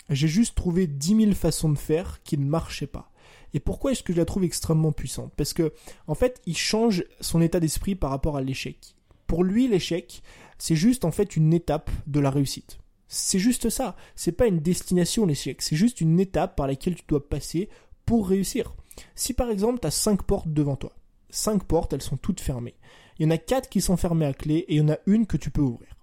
J'ai 0.09 0.27
juste 0.27 0.55
trouvé 0.55 0.87
dix 0.87 1.15
mille 1.15 1.35
façons 1.35 1.69
de 1.69 1.77
faire 1.77 2.21
qui 2.23 2.37
ne 2.37 2.45
marchaient 2.45 2.87
pas. 2.87 3.11
Et 3.53 3.59
pourquoi 3.59 3.91
est-ce 3.91 4.03
que 4.03 4.13
je 4.13 4.17
la 4.17 4.25
trouve 4.25 4.43
extrêmement 4.43 4.91
puissante? 4.91 5.31
Parce 5.35 5.53
que, 5.53 5.73
en 6.07 6.15
fait, 6.15 6.41
il 6.45 6.57
change 6.57 7.05
son 7.21 7.41
état 7.41 7.59
d'esprit 7.59 7.95
par 7.95 8.09
rapport 8.09 8.37
à 8.37 8.41
l'échec. 8.41 8.95
Pour 9.27 9.43
lui, 9.43 9.67
l'échec, 9.67 10.21
c'est 10.57 10.75
juste 10.75 11.05
en 11.05 11.11
fait 11.11 11.37
une 11.37 11.53
étape 11.53 11.89
de 12.07 12.19
la 12.19 12.29
réussite. 12.29 12.79
C'est 13.07 13.39
juste 13.39 13.69
ça. 13.69 13.95
C'est 14.15 14.31
pas 14.31 14.47
une 14.47 14.59
destination 14.59 15.25
l'échec. 15.25 15.61
C'est 15.61 15.75
juste 15.75 16.01
une 16.01 16.19
étape 16.19 16.55
par 16.55 16.67
laquelle 16.67 16.95
tu 16.95 17.03
dois 17.07 17.27
passer 17.27 17.69
pour 18.05 18.27
réussir. 18.27 18.73
Si 19.15 19.33
par 19.33 19.49
exemple 19.49 19.79
tu 19.79 19.87
as 19.87 19.91
cinq 19.91 20.23
portes 20.23 20.47
devant 20.47 20.75
toi, 20.75 20.93
cinq 21.29 21.63
portes, 21.63 21.93
elles 21.93 22.01
sont 22.01 22.17
toutes 22.17 22.41
fermées. 22.41 22.75
Il 23.17 23.25
y 23.25 23.27
en 23.27 23.31
a 23.31 23.37
quatre 23.37 23.69
qui 23.69 23.81
sont 23.81 23.97
fermées 23.97 24.25
à 24.25 24.33
clé 24.33 24.65
et 24.67 24.75
il 24.75 24.77
y 24.77 24.81
en 24.81 24.89
a 24.89 24.97
une 25.05 25.27
que 25.27 25.37
tu 25.37 25.51
peux 25.51 25.61
ouvrir. 25.61 25.95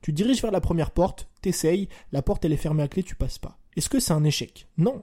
Tu 0.00 0.12
diriges 0.12 0.42
vers 0.42 0.50
la 0.50 0.60
première 0.60 0.90
porte, 0.90 1.28
t'essayes, 1.40 1.88
la 2.12 2.22
porte 2.22 2.44
elle 2.44 2.52
est 2.52 2.58
fermée 2.58 2.82
à 2.82 2.88
clé, 2.88 3.02
tu 3.02 3.14
passes 3.14 3.38
pas. 3.38 3.58
Est-ce 3.76 3.88
que 3.88 4.00
c'est 4.00 4.12
un 4.12 4.24
échec? 4.24 4.68
Non. 4.76 5.02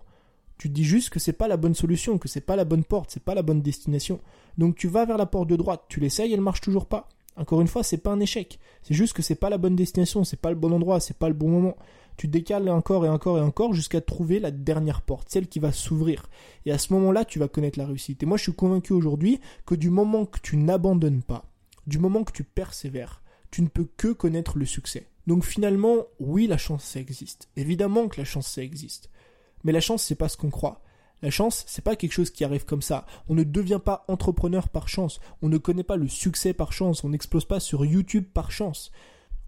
Tu 0.57 0.69
dis 0.69 0.83
juste 0.83 1.09
que 1.09 1.19
c'est 1.19 1.33
pas 1.33 1.47
la 1.47 1.57
bonne 1.57 1.73
solution, 1.73 2.19
que 2.19 2.27
c'est 2.27 2.41
pas 2.41 2.55
la 2.55 2.65
bonne 2.65 2.83
porte, 2.83 3.09
c'est 3.09 3.23
pas 3.23 3.33
la 3.33 3.41
bonne 3.41 3.63
destination. 3.63 4.19
Donc 4.59 4.75
tu 4.75 4.87
vas 4.87 5.05
vers 5.05 5.17
la 5.17 5.25
porte 5.25 5.49
de 5.49 5.55
droite, 5.55 5.85
tu 5.89 5.99
l'essayes, 5.99 6.33
elle 6.33 6.41
marche 6.41 6.61
toujours 6.61 6.85
pas. 6.85 7.09
Encore 7.35 7.61
une 7.61 7.67
fois, 7.67 7.81
c'est 7.81 7.97
pas 7.97 8.11
un 8.11 8.19
échec. 8.19 8.59
C'est 8.83 8.93
juste 8.93 9.13
que 9.13 9.21
c'est 9.21 9.35
pas 9.35 9.49
la 9.49 9.57
bonne 9.57 9.75
destination, 9.75 10.23
c'est 10.23 10.39
pas 10.39 10.49
le 10.49 10.55
bon 10.55 10.71
endroit, 10.71 10.99
c'est 10.99 11.17
pas 11.17 11.29
le 11.29 11.33
bon 11.33 11.49
moment. 11.49 11.77
Tu 12.17 12.27
décales 12.27 12.69
encore 12.69 13.05
et 13.05 13.09
encore 13.09 13.37
et 13.37 13.41
encore 13.41 13.73
jusqu'à 13.73 14.01
trouver 14.01 14.39
la 14.39 14.51
dernière 14.51 15.01
porte, 15.01 15.29
celle 15.29 15.47
qui 15.47 15.59
va 15.59 15.71
s'ouvrir. 15.71 16.29
Et 16.65 16.71
à 16.71 16.77
ce 16.77 16.93
moment-là, 16.93 17.25
tu 17.25 17.39
vas 17.39 17.47
connaître 17.47 17.79
la 17.79 17.85
réussite. 17.85 18.21
Et 18.23 18.25
moi, 18.25 18.37
je 18.37 18.43
suis 18.43 18.53
convaincu 18.53 18.93
aujourd'hui 18.93 19.39
que 19.65 19.75
du 19.75 19.89
moment 19.89 20.25
que 20.25 20.39
tu 20.39 20.57
n'abandonnes 20.57 21.23
pas, 21.23 21.45
du 21.87 21.99
moment 21.99 22.23
que 22.23 22.33
tu 22.33 22.43
persévères, 22.43 23.21
tu 23.49 23.61
ne 23.61 23.67
peux 23.67 23.87
que 23.97 24.13
connaître 24.13 24.57
le 24.57 24.65
succès. 24.65 25.07
Donc 25.27 25.45
finalement, 25.45 26.05
oui, 26.19 26.47
la 26.47 26.57
chance, 26.57 26.83
ça 26.83 26.99
existe. 26.99 27.49
Évidemment 27.55 28.07
que 28.07 28.19
la 28.19 28.25
chance, 28.25 28.47
ça 28.47 28.63
existe. 28.63 29.09
Mais 29.63 29.71
la 29.71 29.81
chance, 29.81 30.03
c'est 30.03 30.15
pas 30.15 30.29
ce 30.29 30.37
qu'on 30.37 30.49
croit. 30.49 30.81
La 31.21 31.29
chance, 31.29 31.63
c'est 31.67 31.83
pas 31.83 31.95
quelque 31.95 32.13
chose 32.13 32.31
qui 32.31 32.43
arrive 32.43 32.65
comme 32.65 32.81
ça. 32.81 33.05
On 33.29 33.35
ne 33.35 33.43
devient 33.43 33.79
pas 33.83 34.05
entrepreneur 34.07 34.69
par 34.69 34.87
chance. 34.87 35.19
On 35.43 35.49
ne 35.49 35.59
connaît 35.59 35.83
pas 35.83 35.95
le 35.95 36.07
succès 36.07 36.53
par 36.53 36.73
chance. 36.73 37.03
On 37.03 37.09
n'explose 37.09 37.45
pas 37.45 37.59
sur 37.59 37.85
YouTube 37.85 38.25
par 38.33 38.51
chance. 38.51 38.91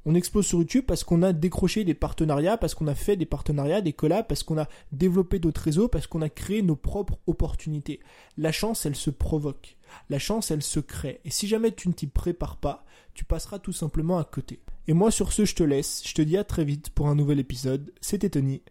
On 0.06 0.16
explose 0.16 0.46
sur 0.46 0.60
YouTube 0.60 0.86
parce 0.86 1.04
qu'on 1.04 1.24
a 1.24 1.32
décroché 1.32 1.84
des 1.84 1.94
partenariats, 1.94 2.58
parce 2.58 2.76
qu'on 2.76 2.88
a 2.88 2.96
fait 2.96 3.16
des 3.16 3.26
partenariats, 3.26 3.82
des 3.82 3.94
collabs, 3.94 4.28
parce 4.28 4.44
qu'on 4.44 4.58
a 4.58 4.68
développé 4.92 5.40
d'autres 5.40 5.62
réseaux, 5.62 5.88
parce 5.88 6.08
qu'on 6.08 6.22
a 6.22 6.30
créé 6.30 6.62
nos 6.62 6.76
propres 6.76 7.20
opportunités. 7.28 8.00
La 8.38 8.52
chance, 8.52 8.86
elle 8.86 8.96
se 8.96 9.10
provoque. 9.10 9.78
La 10.10 10.20
chance, 10.20 10.52
elle 10.52 10.64
se 10.64 10.80
crée. 10.80 11.22
Et 11.24 11.30
si 11.30 11.48
jamais 11.48 11.72
tu 11.72 11.88
ne 11.88 11.94
t'y 11.94 12.08
prépares 12.08 12.58
pas, 12.58 12.86
tu 13.14 13.24
passeras 13.24 13.60
tout 13.60 13.74
simplement 13.74 14.18
à 14.18 14.24
côté. 14.24 14.60
Et 14.88 14.94
moi, 14.94 15.12
sur 15.12 15.32
ce, 15.32 15.46
je 15.46 15.56
te 15.56 15.64
laisse. 15.64 16.02
Je 16.06 16.14
te 16.14 16.22
dis 16.22 16.38
à 16.38 16.44
très 16.44 16.66
vite 16.66 16.90
pour 16.90 17.08
un 17.08 17.16
nouvel 17.16 17.40
épisode. 17.40 17.94
C'était 18.02 18.30
Tony. 18.30 18.62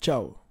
Ciao 0.00 0.43